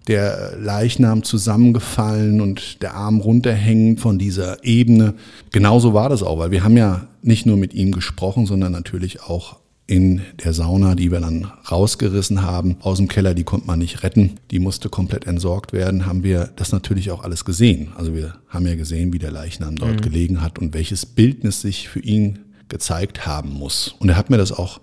der 0.07 0.57
Leichnam 0.57 1.23
zusammengefallen 1.23 2.41
und 2.41 2.81
der 2.81 2.95
Arm 2.95 3.19
runterhängend 3.19 3.99
von 3.99 4.17
dieser 4.17 4.63
Ebene. 4.63 5.13
Genauso 5.51 5.93
war 5.93 6.09
das 6.09 6.23
auch, 6.23 6.39
weil 6.39 6.51
wir 6.51 6.63
haben 6.63 6.77
ja 6.77 7.07
nicht 7.21 7.45
nur 7.45 7.57
mit 7.57 7.73
ihm 7.73 7.91
gesprochen, 7.91 8.45
sondern 8.45 8.71
natürlich 8.71 9.21
auch 9.21 9.57
in 9.91 10.21
der 10.41 10.53
Sauna, 10.53 10.95
die 10.95 11.11
wir 11.11 11.19
dann 11.19 11.51
rausgerissen 11.69 12.43
haben 12.43 12.77
aus 12.79 12.99
dem 12.99 13.09
Keller, 13.09 13.33
die 13.33 13.43
konnte 13.43 13.67
man 13.67 13.79
nicht 13.79 14.03
retten, 14.03 14.37
die 14.49 14.59
musste 14.59 14.87
komplett 14.87 15.27
entsorgt 15.27 15.73
werden, 15.73 16.05
haben 16.05 16.23
wir 16.23 16.49
das 16.55 16.71
natürlich 16.71 17.11
auch 17.11 17.25
alles 17.25 17.43
gesehen. 17.43 17.91
Also 17.97 18.15
wir 18.15 18.35
haben 18.47 18.65
ja 18.65 18.75
gesehen, 18.75 19.11
wie 19.11 19.19
der 19.19 19.31
Leichnam 19.31 19.75
dort 19.75 19.97
mhm. 19.97 20.01
gelegen 20.01 20.41
hat 20.41 20.59
und 20.59 20.73
welches 20.73 21.05
Bildnis 21.05 21.59
sich 21.59 21.89
für 21.89 21.99
ihn 21.99 22.39
gezeigt 22.69 23.25
haben 23.25 23.49
muss. 23.49 23.93
Und 23.99 24.07
er 24.07 24.15
hat 24.15 24.29
mir 24.29 24.37
das 24.37 24.53
auch 24.53 24.79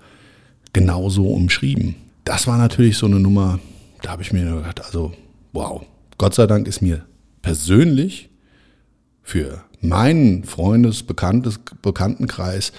genauso 0.74 1.26
umschrieben. 1.28 1.94
Das 2.24 2.46
war 2.46 2.58
natürlich 2.58 2.98
so 2.98 3.06
eine 3.06 3.18
Nummer, 3.18 3.60
da 4.02 4.10
habe 4.10 4.20
ich 4.20 4.34
mir 4.34 4.44
gedacht, 4.44 4.84
also 4.84 5.14
wow, 5.54 5.86
Gott 6.18 6.34
sei 6.34 6.46
Dank 6.46 6.68
ist 6.68 6.82
mir 6.82 7.06
persönlich 7.40 8.28
für 9.22 9.64
meinen 9.80 10.44
Freundes-, 10.44 11.02
Bekanntes, 11.02 11.60
Bekanntenkreis 11.80 12.72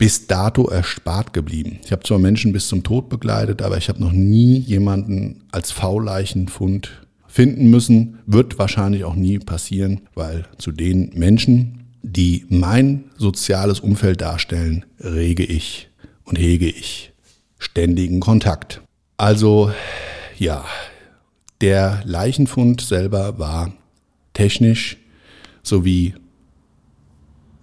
bis 0.00 0.26
dato 0.26 0.66
erspart 0.66 1.34
geblieben. 1.34 1.78
Ich 1.84 1.92
habe 1.92 2.02
zwar 2.04 2.18
Menschen 2.18 2.54
bis 2.54 2.68
zum 2.68 2.82
Tod 2.82 3.10
begleitet, 3.10 3.60
aber 3.60 3.76
ich 3.76 3.90
habe 3.90 4.00
noch 4.00 4.12
nie 4.12 4.56
jemanden 4.56 5.44
als 5.52 5.72
V-Leichenfund 5.72 7.02
finden 7.26 7.68
müssen. 7.68 8.18
Wird 8.24 8.58
wahrscheinlich 8.58 9.04
auch 9.04 9.14
nie 9.14 9.38
passieren, 9.38 10.00
weil 10.14 10.46
zu 10.56 10.72
den 10.72 11.10
Menschen, 11.14 11.84
die 12.02 12.46
mein 12.48 13.10
soziales 13.18 13.80
Umfeld 13.80 14.22
darstellen, 14.22 14.86
rege 15.00 15.44
ich 15.44 15.90
und 16.24 16.38
hege 16.38 16.70
ich 16.70 17.12
ständigen 17.58 18.20
Kontakt. 18.20 18.80
Also 19.18 19.70
ja, 20.38 20.64
der 21.60 22.00
Leichenfund 22.06 22.80
selber 22.80 23.38
war 23.38 23.74
technisch 24.32 24.96
sowie 25.62 26.14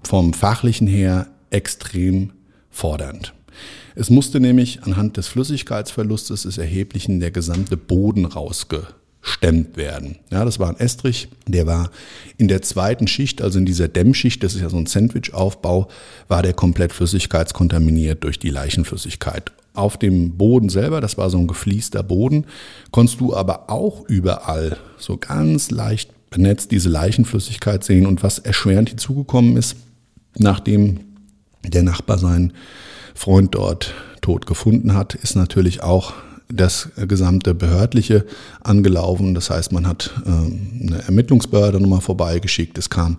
vom 0.04 0.36
fachlichen 0.36 0.86
her 0.86 1.32
extrem 1.50 2.32
fordernd. 2.70 3.34
Es 3.96 4.10
musste 4.10 4.40
nämlich 4.40 4.84
anhand 4.84 5.18
des 5.18 5.28
Flüssigkeitsverlustes 5.28 6.44
des 6.44 6.58
Erheblichen 6.58 7.20
der 7.20 7.32
gesamte 7.32 7.78
Boden 7.78 8.26
rausgestemmt 8.26 9.76
werden. 9.76 10.20
Ja, 10.30 10.46
das 10.46 10.60
war 10.60 10.70
ein 10.70 10.80
Estrich, 10.80 11.30
der 11.48 11.66
war 11.66 11.90
in 12.38 12.48
der 12.48 12.62
zweiten 12.62 13.08
Schicht, 13.08 13.42
also 13.42 13.58
in 13.58 13.66
dieser 13.66 13.88
Dämmschicht, 13.88 14.44
das 14.44 14.54
ist 14.54 14.62
ja 14.62 14.70
so 14.70 14.78
ein 14.78 14.86
Sandwichaufbau, 14.86 15.88
war 16.28 16.44
der 16.44 16.54
komplett 16.54 16.94
flüssigkeitskontaminiert 16.94 18.24
durch 18.24 18.38
die 18.38 18.52
Leichenflüssigkeit. 18.52 19.52
Auf 19.74 19.98
dem 19.98 20.38
Boden 20.38 20.70
selber, 20.70 21.02
das 21.02 21.18
war 21.18 21.30
so 21.30 21.40
ein 21.40 21.48
gefliester 21.48 22.04
Boden, 22.04 22.46
konntest 22.92 23.20
du 23.20 23.36
aber 23.36 23.70
auch 23.70 24.08
überall 24.08 24.78
so 24.98 25.18
ganz 25.18 25.72
leicht 25.72 26.12
benetzt 26.30 26.72
diese 26.72 26.90
Leichenflüssigkeit 26.90 27.84
sehen. 27.84 28.06
Und 28.06 28.24
was 28.24 28.40
erschwerend 28.40 28.90
hinzugekommen 28.90 29.58
ist, 29.58 29.76
nachdem 30.38 31.00
der 31.66 31.84
Nachbar 31.84 32.18
seinen 32.18 32.54
Freund 33.14 33.56
dort 33.56 33.94
tot 34.22 34.46
gefunden 34.46 34.94
hat, 34.94 35.16
ist 35.16 35.36
natürlich 35.36 35.84
auch 35.84 36.14
das 36.50 36.90
gesamte 37.08 37.54
Behördliche 37.54 38.26
angelaufen. 38.64 39.34
Das 39.34 39.50
heißt, 39.50 39.72
man 39.72 39.88
hat 39.88 40.12
ähm, 40.26 40.82
eine 40.82 41.04
Ermittlungsbehörde 41.04 41.80
nochmal 41.80 42.02
vorbeigeschickt. 42.02 42.78
Es 42.78 42.90
kam 42.90 43.18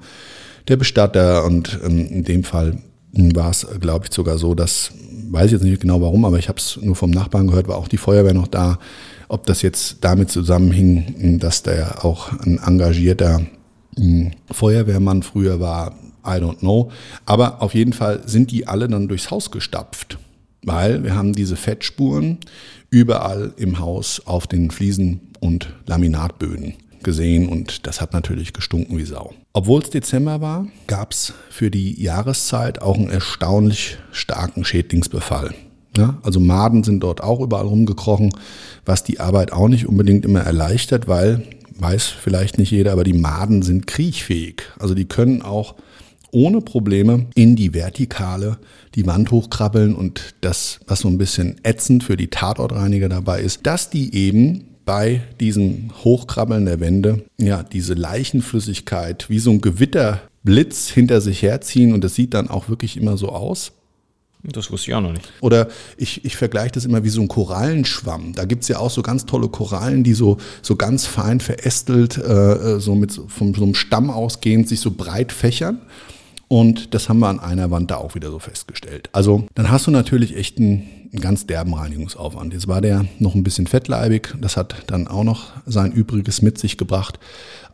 der 0.69 0.77
Bestatter 0.77 1.45
und 1.45 1.79
ähm, 1.85 2.07
in 2.07 2.25
dem 2.25 2.45
Fall 2.45 2.79
war 3.13 3.51
es, 3.51 3.67
glaube 3.81 4.07
ich, 4.07 4.15
sogar 4.15 4.39
so, 4.39 4.55
dass, 4.55 4.93
weiß 5.31 5.47
ich 5.47 5.53
jetzt 5.53 5.63
nicht 5.63 5.81
genau 5.81 6.01
warum, 6.01 6.25
aber 6.25 6.39
ich 6.39 6.49
habe 6.49 6.59
es 6.59 6.79
nur 6.81 6.95
vom 6.95 7.11
Nachbarn 7.11 7.49
gehört, 7.49 7.69
war 7.69 7.77
auch 7.77 7.89
die 7.89 7.97
Feuerwehr 7.97 8.35
noch 8.35 8.49
da. 8.49 8.79
Ob 9.29 9.45
das 9.47 9.63
jetzt 9.63 9.99
damit 10.03 10.31
zusammenhing, 10.31 11.39
dass 11.39 11.63
der 11.63 12.05
auch 12.05 12.33
ein 12.41 12.59
engagierter 12.59 13.43
hm, 13.97 14.33
Feuerwehrmann 14.51 15.23
früher 15.23 15.61
war, 15.61 15.95
I 16.29 16.41
don't 16.41 16.59
know. 16.59 16.91
Aber 17.27 17.63
auf 17.63 17.75
jeden 17.75 17.93
Fall 17.93 18.23
sind 18.27 18.51
die 18.51 18.67
alle 18.67 18.89
dann 18.89 19.09
durchs 19.09 19.31
Haus 19.31 19.51
gestapft, 19.51 20.19
weil 20.63 21.05
wir 21.05 21.15
haben 21.15 21.33
diese 21.33 21.57
Fettspuren 21.57 22.39
überall 22.91 23.53
im 23.57 23.79
Haus 23.79 24.23
auf 24.25 24.47
den 24.47 24.71
Fliesen 24.71 25.21
und 25.41 25.73
Laminatböden 25.87 26.75
gesehen 27.03 27.49
und 27.49 27.87
das 27.87 28.01
hat 28.01 28.13
natürlich 28.13 28.53
gestunken 28.53 28.99
wie 28.99 29.05
Sau. 29.05 29.35
Obwohl 29.53 29.83
es 29.83 29.91
Dezember 29.91 30.41
war, 30.41 30.67
gab 30.87 31.13
es 31.13 31.33
für 31.51 31.71
die 31.71 32.01
Jahreszeit 32.03 32.83
auch 32.83 32.97
einen 32.97 33.11
erstaunlich 33.11 33.99
starken 34.13 34.65
Schädlingsbefall. 34.65 35.55
Ja, 35.97 36.19
also 36.23 36.39
Maden 36.39 36.85
sind 36.85 37.01
dort 37.01 37.23
auch 37.23 37.41
überall 37.41 37.67
rumgekrochen, 37.67 38.33
was 38.85 39.03
die 39.03 39.21
Arbeit 39.21 39.53
auch 39.53 39.69
nicht 39.69 39.87
unbedingt 39.87 40.25
immer 40.25 40.41
erleichtert, 40.41 41.09
weil, 41.09 41.43
weiß 41.79 42.07
vielleicht 42.07 42.59
nicht 42.59 42.71
jeder, 42.71 42.93
aber 42.93 43.05
die 43.05 43.15
Maden 43.15 43.63
sind 43.63 43.87
kriechfähig. 43.87 44.63
Also 44.79 44.95
die 44.95 45.07
können 45.07 45.43
auch 45.43 45.75
ohne 46.33 46.61
Probleme 46.61 47.27
in 47.35 47.57
die 47.57 47.75
Vertikale 47.75 48.59
die 48.95 49.07
Wand 49.07 49.31
hochkrabbeln 49.31 49.95
und 49.95 50.35
das, 50.41 50.81
was 50.87 51.01
so 51.01 51.09
ein 51.09 51.19
bisschen 51.19 51.57
ätzend 51.63 52.05
für 52.05 52.17
die 52.17 52.29
Tatortreiniger 52.29 53.09
dabei 53.09 53.41
ist, 53.41 53.67
dass 53.67 53.91
die 53.91 54.15
eben 54.15 54.65
bei 54.85 55.23
diesem 55.39 55.91
Hochkrabbeln 56.03 56.65
der 56.65 56.81
Wände 56.81 57.25
ja 57.39 57.63
diese 57.63 57.95
Leichenflüssigkeit 57.95 59.29
wie 59.29 59.39
so 59.39 59.51
ein 59.51 59.61
Gewitterblitz 59.61 60.89
hinter 60.89 61.21
sich 61.21 61.43
herziehen 61.43 61.93
und 61.93 62.03
das 62.03 62.15
sieht 62.15 62.33
dann 62.33 62.49
auch 62.49 62.69
wirklich 62.69 62.97
immer 62.97 63.17
so 63.19 63.29
aus. 63.29 63.73
Das 64.43 64.71
wusste 64.71 64.91
ich 64.91 64.95
auch 64.95 65.01
noch 65.01 65.13
nicht. 65.13 65.31
Oder 65.41 65.69
ich, 65.97 66.25
ich 66.25 66.37
vergleiche 66.37 66.71
das 66.73 66.85
immer 66.85 67.05
wie 67.05 67.09
so 67.09 67.21
ein 67.21 67.29
Korallenschwamm. 67.29 68.35
Da 68.35 68.45
gibt's 68.45 68.69
ja 68.69 68.79
auch 68.79 68.91
so 68.91 69.03
ganz 69.03 69.27
tolle 69.27 69.49
Korallen, 69.49 70.05
die 70.05 70.15
so, 70.15 70.39
so 70.63 70.77
ganz 70.77 71.07
fein 71.07 71.41
verästelt, 71.41 72.17
äh, 72.17 72.77
äh 72.77 72.81
so 72.81 72.95
mit 72.95 73.13
von 73.13 73.53
so 73.53 73.65
einem 73.65 73.75
Stamm 73.75 74.11
ausgehend 74.11 74.69
sich 74.69 74.81
so 74.81 74.93
breit 74.93 75.33
fächern. 75.33 75.81
Und 76.49 76.95
das 76.95 77.09
haben 77.09 77.19
wir 77.19 77.29
an 77.29 77.41
einer 77.41 77.71
Wand 77.71 77.91
da 77.91 77.97
auch 77.97 78.15
wieder 78.15 78.31
so 78.31 78.39
festgestellt. 78.39 79.11
Also 79.13 79.47
dann 79.55 79.71
hast 79.71 79.87
du 79.87 79.91
natürlich 79.91 80.35
echt 80.35 80.59
einen, 80.59 80.89
einen 81.13 81.21
ganz 81.21 81.47
derben 81.47 81.75
Reinigungsaufwand. 81.75 82.55
Jetzt 82.55 82.67
war 82.67 82.81
der 82.81 83.05
noch 83.19 83.35
ein 83.35 83.45
bisschen 83.45 83.67
fettleibig. 83.67 84.35
Das 84.41 84.57
hat 84.57 84.85
dann 84.87 85.09
auch 85.09 85.25
noch 85.25 85.53
sein 85.67 85.93
Übriges 85.93 86.41
mit 86.41 86.59
sich 86.59 86.79
gebracht. 86.79 87.19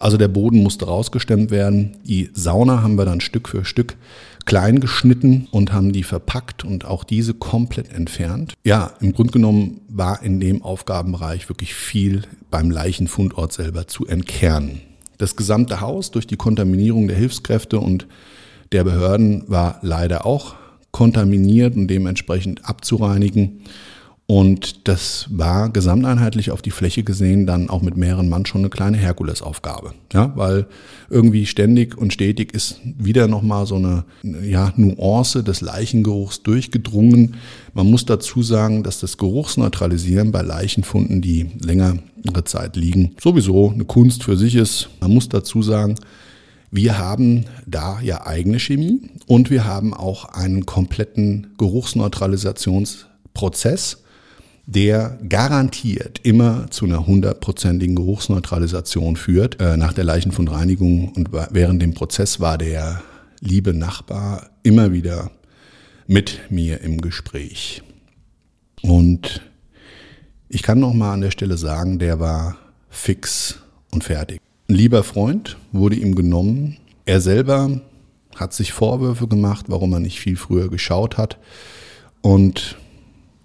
Also 0.00 0.16
der 0.16 0.28
Boden 0.28 0.62
musste 0.62 0.86
rausgestemmt 0.86 1.52
werden. 1.52 1.96
Die 2.04 2.30
Sauna 2.34 2.82
haben 2.82 2.98
wir 2.98 3.04
dann 3.04 3.20
Stück 3.20 3.48
für 3.48 3.64
Stück 3.64 3.96
klein 4.44 4.80
geschnitten 4.80 5.48
und 5.52 5.72
haben 5.72 5.92
die 5.92 6.02
verpackt 6.02 6.64
und 6.64 6.84
auch 6.84 7.04
diese 7.04 7.32
komplett 7.32 7.92
entfernt. 7.92 8.54
Ja, 8.64 8.92
im 9.00 9.12
Grunde 9.12 9.32
genommen 9.32 9.80
war 9.88 10.22
in 10.22 10.40
dem 10.40 10.62
Aufgabenbereich 10.62 11.48
wirklich 11.48 11.74
viel 11.74 12.22
beim 12.50 12.70
Leichenfundort 12.70 13.52
selber 13.52 13.86
zu 13.86 14.06
entkernen. 14.06 14.80
Das 15.16 15.36
gesamte 15.36 15.80
Haus 15.80 16.10
durch 16.10 16.26
die 16.26 16.36
Kontaminierung 16.36 17.08
der 17.08 17.16
Hilfskräfte 17.16 17.78
und 17.78 18.06
der 18.74 18.84
Behörden 18.84 19.44
war 19.46 19.78
leider 19.82 20.26
auch 20.26 20.56
kontaminiert 20.90 21.76
und 21.76 21.88
dementsprechend 21.88 22.68
abzureinigen. 22.68 23.60
Und 24.26 24.88
das 24.88 25.26
war 25.30 25.68
gesamteinheitlich 25.68 26.50
auf 26.50 26.62
die 26.62 26.70
Fläche 26.70 27.02
gesehen 27.02 27.46
dann 27.46 27.68
auch 27.68 27.82
mit 27.82 27.96
mehreren 27.96 28.28
Mann 28.28 28.46
schon 28.46 28.62
eine 28.62 28.70
kleine 28.70 28.96
Herkulesaufgabe. 28.96 29.92
Ja, 30.12 30.32
weil 30.34 30.66
irgendwie 31.10 31.44
ständig 31.46 31.96
und 31.96 32.12
stetig 32.12 32.52
ist 32.54 32.80
wieder 32.82 33.28
nochmal 33.28 33.66
so 33.66 33.76
eine 33.76 34.04
ja, 34.22 34.72
Nuance 34.76 35.44
des 35.44 35.60
Leichengeruchs 35.60 36.42
durchgedrungen. 36.42 37.34
Man 37.74 37.86
muss 37.90 38.06
dazu 38.06 38.42
sagen, 38.42 38.82
dass 38.82 38.98
das 38.98 39.18
Geruchsneutralisieren 39.18 40.32
bei 40.32 40.42
Leichenfunden, 40.42 41.20
die 41.20 41.50
längere 41.60 41.98
Zeit 42.44 42.76
liegen, 42.76 43.14
sowieso 43.22 43.70
eine 43.70 43.84
Kunst 43.84 44.24
für 44.24 44.38
sich 44.38 44.56
ist. 44.56 44.88
Man 45.00 45.12
muss 45.12 45.28
dazu 45.28 45.62
sagen, 45.62 45.96
wir 46.74 46.98
haben 46.98 47.46
da 47.66 48.00
ja 48.00 48.26
eigene 48.26 48.58
Chemie 48.58 49.08
und 49.28 49.48
wir 49.48 49.64
haben 49.64 49.94
auch 49.94 50.24
einen 50.24 50.66
kompletten 50.66 51.54
Geruchsneutralisationsprozess, 51.56 54.02
der 54.66 55.16
garantiert 55.28 56.18
immer 56.24 56.68
zu 56.70 56.86
einer 56.86 57.06
hundertprozentigen 57.06 57.94
Geruchsneutralisation 57.94 59.14
führt. 59.14 59.60
Äh, 59.60 59.76
nach 59.76 59.92
der 59.92 60.02
Leichenfundreinigung 60.02 61.12
und 61.12 61.28
während 61.50 61.80
dem 61.80 61.94
Prozess 61.94 62.40
war 62.40 62.58
der 62.58 63.02
liebe 63.38 63.72
Nachbar 63.72 64.50
immer 64.64 64.92
wieder 64.92 65.30
mit 66.08 66.40
mir 66.50 66.80
im 66.80 67.00
Gespräch. 67.00 67.84
Und 68.82 69.42
ich 70.48 70.64
kann 70.64 70.80
noch 70.80 70.92
mal 70.92 71.12
an 71.12 71.20
der 71.20 71.30
Stelle 71.30 71.56
sagen, 71.56 72.00
der 72.00 72.18
war 72.18 72.56
fix 72.90 73.60
und 73.92 74.02
fertig. 74.02 74.40
Lieber 74.74 75.04
Freund 75.04 75.56
wurde 75.70 75.94
ihm 75.94 76.16
genommen. 76.16 76.78
Er 77.06 77.20
selber 77.20 77.80
hat 78.34 78.52
sich 78.52 78.72
Vorwürfe 78.72 79.28
gemacht, 79.28 79.66
warum 79.68 79.92
er 79.92 80.00
nicht 80.00 80.18
viel 80.18 80.34
früher 80.34 80.68
geschaut 80.68 81.16
hat. 81.16 81.38
Und 82.22 82.76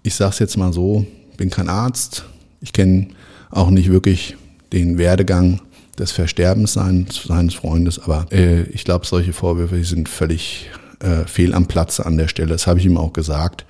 ich 0.02 0.16
sage 0.16 0.30
es 0.30 0.38
jetzt 0.40 0.56
mal 0.56 0.72
so, 0.72 1.06
bin 1.36 1.48
kein 1.48 1.68
Arzt. 1.68 2.24
Ich 2.60 2.72
kenne 2.72 3.08
auch 3.48 3.70
nicht 3.70 3.92
wirklich 3.92 4.36
den 4.72 4.98
Werdegang 4.98 5.60
des 5.96 6.10
Versterbens 6.10 6.72
seines, 6.72 7.22
seines 7.22 7.54
Freundes, 7.54 8.00
aber 8.00 8.26
äh, 8.32 8.62
ich 8.62 8.84
glaube, 8.84 9.06
solche 9.06 9.32
Vorwürfe 9.32 9.84
sind 9.84 10.08
völlig 10.08 10.68
äh, 10.98 11.26
fehl 11.26 11.54
am 11.54 11.66
Platze 11.66 12.06
an 12.06 12.16
der 12.16 12.26
Stelle. 12.26 12.48
Das 12.48 12.66
habe 12.66 12.80
ich 12.80 12.86
ihm 12.86 12.96
auch 12.96 13.12
gesagt. 13.12 13.66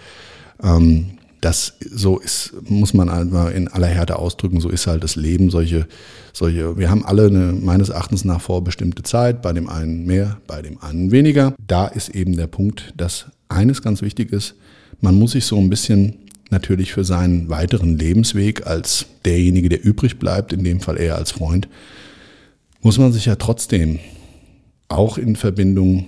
Ähm, 0.63 1.19
das 1.41 1.75
so 1.91 2.19
ist, 2.19 2.53
muss 2.69 2.95
man 2.95 3.09
einfach 3.09 3.51
in 3.51 3.69
aller 3.69 3.87
Härte 3.87 4.19
ausdrücken, 4.19 4.61
so 4.61 4.69
ist 4.69 4.87
halt 4.87 5.03
das 5.03 5.17
Leben. 5.17 5.51
Solche, 5.51 5.87
solche, 6.33 6.77
wir 6.77 6.91
haben 6.91 7.05
alle 7.05 7.27
eine 7.27 7.53
meines 7.53 7.89
Erachtens 7.89 8.25
nach 8.25 8.41
vorbestimmte 8.41 9.03
Zeit, 9.03 9.43
bei 9.43 9.53
dem 9.53 9.69
einen 9.69 10.07
mehr, 10.07 10.39
bei 10.47 10.63
dem 10.63 10.79
anderen 10.83 11.11
weniger. 11.11 11.55
Da 11.67 11.87
ist 11.87 12.11
eben 12.11 12.37
der 12.37 12.47
Punkt, 12.47 12.93
dass 12.97 13.27
eines 13.49 13.83
ganz 13.83 14.03
wichtig 14.03 14.33
ist, 14.33 14.55
man 15.01 15.15
muss 15.15 15.33
sich 15.33 15.47
so 15.47 15.57
ein 15.57 15.71
bisschen 15.71 16.15
natürlich 16.51 16.93
für 16.93 17.05
seinen 17.05 17.49
weiteren 17.49 17.99
Lebensweg 17.99 18.67
als 18.67 19.07
derjenige, 19.25 19.69
der 19.69 19.85
übrig 19.85 20.19
bleibt, 20.19 20.53
in 20.53 20.65
dem 20.65 20.81
Fall 20.81 20.99
eher 20.99 21.17
als 21.17 21.31
Freund, 21.31 21.69
muss 22.83 22.99
man 22.99 23.13
sich 23.13 23.27
ja 23.27 23.37
trotzdem 23.37 23.99
auch 24.89 25.17
in 25.17 25.37
Verbindung 25.37 26.07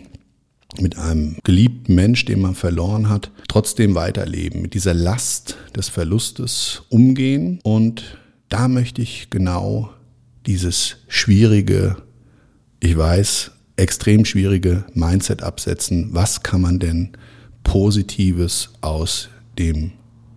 mit 0.80 0.96
einem 0.96 1.36
geliebten 1.44 1.94
Mensch, 1.94 2.24
den 2.24 2.40
man 2.40 2.54
verloren 2.54 3.08
hat, 3.08 3.30
trotzdem 3.48 3.94
weiterleben, 3.94 4.62
mit 4.62 4.74
dieser 4.74 4.94
Last 4.94 5.56
des 5.76 5.88
Verlustes 5.88 6.82
umgehen. 6.88 7.60
Und 7.62 8.18
da 8.48 8.68
möchte 8.68 9.02
ich 9.02 9.28
genau 9.30 9.90
dieses 10.46 10.96
schwierige, 11.08 11.96
ich 12.80 12.96
weiß, 12.96 13.52
extrem 13.76 14.24
schwierige 14.24 14.84
Mindset 14.94 15.42
absetzen. 15.42 16.10
Was 16.12 16.42
kann 16.42 16.60
man 16.60 16.78
denn 16.78 17.10
Positives 17.64 18.70
aus 18.80 19.28
dem 19.58 19.92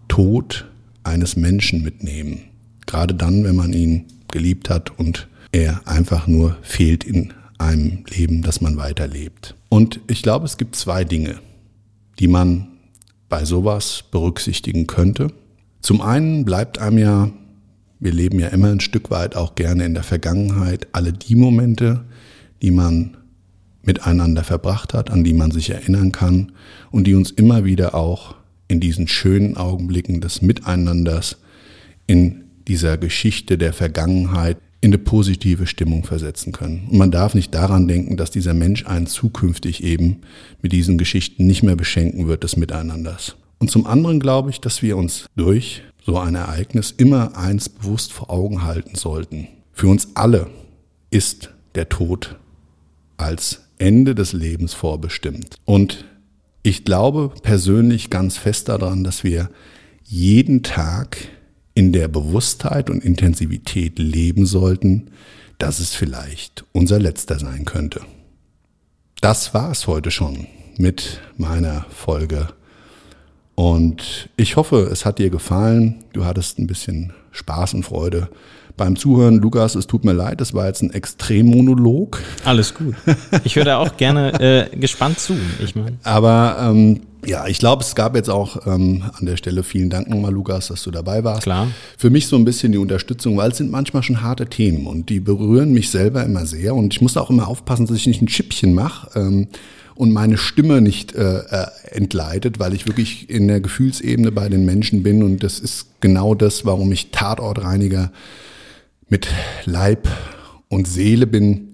Tod 0.07 0.65
eines 1.03 1.35
Menschen 1.35 1.83
mitnehmen? 1.83 2.45
Gerade 2.85 3.13
dann, 3.13 3.43
wenn 3.43 3.55
man 3.55 3.73
ihn 3.73 4.05
geliebt 4.31 4.69
hat 4.69 4.97
und 4.97 5.27
er 5.51 5.87
einfach 5.87 6.27
nur 6.27 6.57
fehlt 6.61 7.03
in 7.03 7.33
einem 7.57 8.03
Leben, 8.09 8.41
das 8.41 8.61
man 8.61 8.77
weiterlebt. 8.77 9.55
Und 9.69 9.99
ich 10.07 10.21
glaube, 10.21 10.45
es 10.45 10.57
gibt 10.57 10.75
zwei 10.75 11.03
Dinge, 11.03 11.39
die 12.19 12.27
man 12.27 12.67
bei 13.29 13.45
sowas 13.45 14.03
berücksichtigen 14.11 14.87
könnte. 14.87 15.27
Zum 15.81 16.01
einen 16.01 16.45
bleibt 16.45 16.79
einem 16.79 16.97
ja, 16.97 17.31
wir 17.99 18.11
leben 18.11 18.39
ja 18.39 18.47
immer 18.47 18.71
ein 18.71 18.79
Stück 18.79 19.09
weit 19.11 19.35
auch 19.35 19.55
gerne 19.55 19.85
in 19.85 19.93
der 19.93 20.03
Vergangenheit, 20.03 20.87
alle 20.91 21.13
die 21.13 21.35
Momente, 21.35 22.05
die 22.61 22.71
man 22.71 23.17
miteinander 23.83 24.43
verbracht 24.43 24.93
hat, 24.93 25.11
an 25.11 25.23
die 25.23 25.33
man 25.33 25.51
sich 25.51 25.69
erinnern 25.69 26.11
kann 26.11 26.51
und 26.91 27.05
die 27.05 27.15
uns 27.15 27.31
immer 27.31 27.65
wieder 27.65 27.95
auch 27.95 28.35
in 28.67 28.79
diesen 28.79 29.07
schönen 29.07 29.57
Augenblicken 29.57 30.21
des 30.21 30.41
Miteinanders, 30.41 31.37
in 32.07 32.45
dieser 32.67 32.97
Geschichte 32.97 33.57
der 33.57 33.73
Vergangenheit 33.73 34.57
in 34.85 34.93
eine 34.93 34.99
positive 34.99 35.65
Stimmung 35.65 36.03
versetzen 36.03 36.53
können. 36.53 36.87
Und 36.91 36.99
man 36.99 37.09
darf 37.09 37.33
nicht 37.33 37.55
daran 37.55 37.87
denken, 37.87 38.17
dass 38.17 38.29
dieser 38.29 38.53
Mensch 38.53 38.85
einen 38.85 39.07
zukünftig 39.07 39.83
eben 39.83 40.21
mit 40.61 40.73
diesen 40.73 40.99
Geschichten 40.99 41.47
nicht 41.47 41.63
mehr 41.63 41.75
beschenken 41.75 42.27
wird 42.27 42.43
des 42.43 42.55
Miteinanders. 42.55 43.35
Und 43.57 43.71
zum 43.71 43.87
anderen 43.87 44.19
glaube 44.19 44.51
ich, 44.51 44.61
dass 44.61 44.83
wir 44.83 44.95
uns 44.95 45.25
durch 45.35 45.81
so 46.05 46.19
ein 46.19 46.35
Ereignis 46.35 46.93
immer 46.95 47.35
eins 47.35 47.67
bewusst 47.67 48.13
vor 48.13 48.29
Augen 48.29 48.63
halten 48.63 48.93
sollten. 48.93 49.47
Für 49.71 49.87
uns 49.87 50.09
alle 50.13 50.51
ist 51.09 51.49
der 51.73 51.89
Tod 51.89 52.37
als 53.17 53.61
Ende 53.79 54.13
des 54.13 54.33
Lebens 54.33 54.75
vorbestimmt. 54.75 55.55
Und 55.65 56.05
ich 56.61 56.85
glaube 56.85 57.33
persönlich 57.41 58.11
ganz 58.11 58.37
fest 58.37 58.69
daran, 58.69 59.03
dass 59.03 59.23
wir 59.23 59.49
jeden 60.03 60.61
Tag 60.61 61.17
in 61.75 61.91
der 61.91 62.07
Bewusstheit 62.07 62.89
und 62.89 63.03
Intensivität 63.03 63.99
leben 63.99 64.45
sollten, 64.45 65.11
dass 65.59 65.79
es 65.79 65.93
vielleicht 65.93 66.65
unser 66.71 66.99
letzter 66.99 67.37
sein 67.37 67.65
könnte. 67.65 68.01
Das 69.21 69.53
war 69.53 69.71
es 69.71 69.85
heute 69.85 70.09
schon 70.09 70.47
mit 70.77 71.21
meiner 71.37 71.85
Folge. 71.89 72.49
Und 73.55 74.29
ich 74.35 74.55
hoffe, 74.55 74.89
es 74.91 75.05
hat 75.05 75.19
dir 75.19 75.29
gefallen. 75.29 76.03
Du 76.13 76.25
hattest 76.25 76.59
ein 76.59 76.67
bisschen 76.67 77.13
Spaß 77.31 77.73
und 77.73 77.83
Freude 77.83 78.29
beim 78.77 78.95
Zuhören. 78.95 79.37
Lukas, 79.37 79.75
es 79.75 79.87
tut 79.87 80.05
mir 80.05 80.13
leid, 80.13 80.41
das 80.41 80.53
war 80.53 80.67
jetzt 80.67 80.81
ein 80.81 80.91
Extremmonolog. 80.91 82.21
Alles 82.43 82.73
gut. 82.73 82.95
Ich 83.43 83.55
höre 83.55 83.65
da 83.65 83.77
auch 83.77 83.97
gerne 83.97 84.69
äh, 84.71 84.75
gespannt 84.75 85.19
zu. 85.19 85.35
Ich 85.63 85.75
mein. 85.75 85.99
Aber 86.03 86.57
ähm, 86.61 87.01
ja, 87.25 87.47
ich 87.47 87.57
glaube, 87.57 87.83
es 87.83 87.95
gab 87.95 88.15
jetzt 88.15 88.29
auch 88.29 88.67
ähm, 88.67 89.03
an 89.17 89.25
der 89.25 89.37
Stelle 89.37 89.63
vielen 89.63 89.89
Dank 89.89 90.09
nochmal, 90.09 90.31
Lukas, 90.31 90.67
dass 90.67 90.83
du 90.83 90.91
dabei 90.91 91.23
warst. 91.23 91.43
Klar. 91.43 91.67
Für 91.97 92.09
mich 92.09 92.27
so 92.27 92.35
ein 92.35 92.45
bisschen 92.45 92.71
die 92.71 92.77
Unterstützung, 92.77 93.37
weil 93.37 93.51
es 93.51 93.57
sind 93.57 93.71
manchmal 93.71 94.03
schon 94.03 94.21
harte 94.21 94.47
Themen 94.47 94.85
und 94.85 95.09
die 95.09 95.19
berühren 95.19 95.73
mich 95.73 95.89
selber 95.89 96.23
immer 96.23 96.45
sehr. 96.45 96.75
Und 96.75 96.93
ich 96.93 97.01
muss 97.01 97.17
auch 97.17 97.29
immer 97.29 97.47
aufpassen, 97.47 97.87
dass 97.87 97.97
ich 97.97 98.07
nicht 98.07 98.21
ein 98.21 98.27
Schippchen 98.27 98.73
mache. 98.73 99.19
Ähm, 99.19 99.47
und 99.95 100.11
meine 100.11 100.37
Stimme 100.37 100.81
nicht 100.81 101.15
äh, 101.15 101.39
äh, 101.39 101.67
entgleitet, 101.91 102.59
weil 102.59 102.73
ich 102.73 102.85
wirklich 102.85 103.29
in 103.29 103.47
der 103.47 103.61
Gefühlsebene 103.61 104.31
bei 104.31 104.49
den 104.49 104.65
Menschen 104.65 105.03
bin 105.03 105.23
und 105.23 105.41
das 105.41 105.59
ist 105.59 105.87
genau 106.01 106.35
das, 106.35 106.65
warum 106.65 106.91
ich 106.91 107.11
Tatortreiniger 107.11 108.11
mit 109.09 109.27
Leib 109.65 110.07
und 110.67 110.87
Seele 110.87 111.27
bin. 111.27 111.73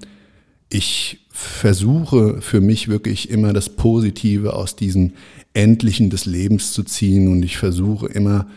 Ich 0.69 1.25
versuche 1.29 2.41
für 2.41 2.61
mich 2.61 2.87
wirklich 2.87 3.29
immer 3.29 3.53
das 3.53 3.69
Positive 3.69 4.53
aus 4.53 4.75
diesen 4.75 5.13
Endlichen 5.53 6.09
des 6.09 6.25
Lebens 6.25 6.73
zu 6.73 6.83
ziehen. 6.83 7.27
Und 7.27 7.43
ich 7.43 7.57
versuche 7.57 8.07
immer 8.07 8.47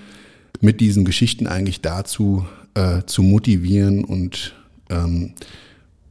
mit 0.60 0.80
diesen 0.80 1.04
Geschichten 1.04 1.46
eigentlich 1.46 1.80
dazu 1.80 2.44
äh, 2.74 3.02
zu 3.06 3.22
motivieren 3.22 4.04
und 4.04 4.54
ähm, 4.90 5.32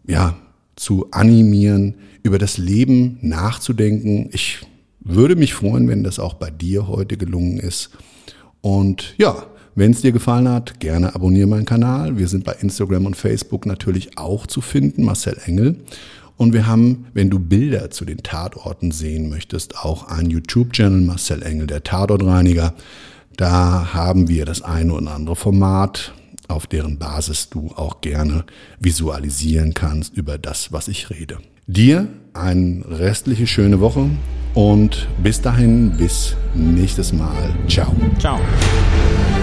ja, 0.08 0.36
zu 0.76 1.08
animieren, 1.12 1.96
über 2.24 2.38
das 2.38 2.58
Leben 2.58 3.18
nachzudenken. 3.22 4.30
Ich 4.32 4.60
würde 5.00 5.36
mich 5.36 5.54
freuen, 5.54 5.88
wenn 5.88 6.04
das 6.04 6.20
auch 6.20 6.36
bei 6.36 6.50
dir 6.50 6.88
heute 6.88 7.18
gelungen 7.18 7.60
ist. 7.60 7.92
Und 8.62 9.14
ja, 9.18 9.46
wenn 9.76 9.92
es 9.92 10.02
dir 10.02 10.12
gefallen 10.12 10.48
hat, 10.48 10.80
gerne 10.80 11.16
abonniere 11.16 11.48
meinen 11.48 11.66
Kanal. 11.66 12.18
Wir 12.18 12.28
sind 12.28 12.44
bei 12.44 12.54
Instagram 12.54 13.06
und 13.06 13.18
Facebook 13.18 13.66
natürlich 13.66 14.18
auch 14.18 14.46
zu 14.46 14.62
finden, 14.62 15.04
Marcel 15.04 15.38
Engel. 15.46 15.78
Und 16.38 16.54
wir 16.54 16.68
haben, 16.68 17.06
wenn 17.14 17.30
du 17.30 17.40
Bilder 17.40 17.90
zu 17.92 18.06
den 18.06 18.18
Tatorten 18.18 18.92
sehen 18.92 19.30
möchtest, 19.30 19.78
auch 19.78 20.08
einen 20.08 20.30
YouTube-Channel, 20.30 21.02
Marcel 21.02 21.44
Engel, 21.44 21.68
der 21.68 21.84
Tatortreiniger. 21.84 22.74
Da 23.38 23.94
haben 23.94 24.28
wir 24.28 24.46
das 24.46 24.62
eine 24.62 24.94
oder 24.94 25.12
andere 25.12 25.36
Format, 25.36 26.14
auf 26.48 26.68
deren 26.68 26.98
Basis 27.00 27.50
du 27.50 27.72
auch 27.76 28.02
gerne 28.02 28.46
visualisieren 28.80 29.74
kannst 29.74 30.16
über 30.16 30.38
das, 30.38 30.72
was 30.72 30.88
ich 30.88 31.10
rede. 31.10 31.38
Dir 31.66 32.08
eine 32.34 32.84
restliche 32.88 33.48
schöne 33.48 33.80
Woche 33.80 34.10
und 34.54 35.08
bis 35.22 35.42
dahin, 35.42 35.98
bis 35.98 36.36
nächstes 36.54 37.14
Mal. 37.14 37.56
Ciao. 37.68 37.96
Ciao. 38.20 38.40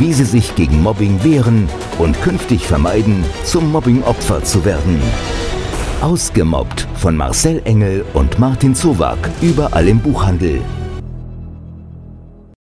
wie 0.00 0.14
Sie 0.14 0.24
sich 0.24 0.54
gegen 0.54 0.82
Mobbing 0.82 1.22
wehren 1.22 1.68
und 1.98 2.20
künftig 2.22 2.66
vermeiden, 2.66 3.22
zum 3.44 3.70
Mobbing-Opfer 3.70 4.42
zu 4.42 4.64
werden. 4.64 4.98
Ausgemobbt 6.00 6.88
von 6.94 7.14
Marcel 7.14 7.60
Engel 7.66 8.06
und 8.14 8.38
Martin 8.38 8.74
Zowak, 8.74 9.18
überall 9.42 9.86
im 9.86 10.00
Buchhandel. 10.00 10.62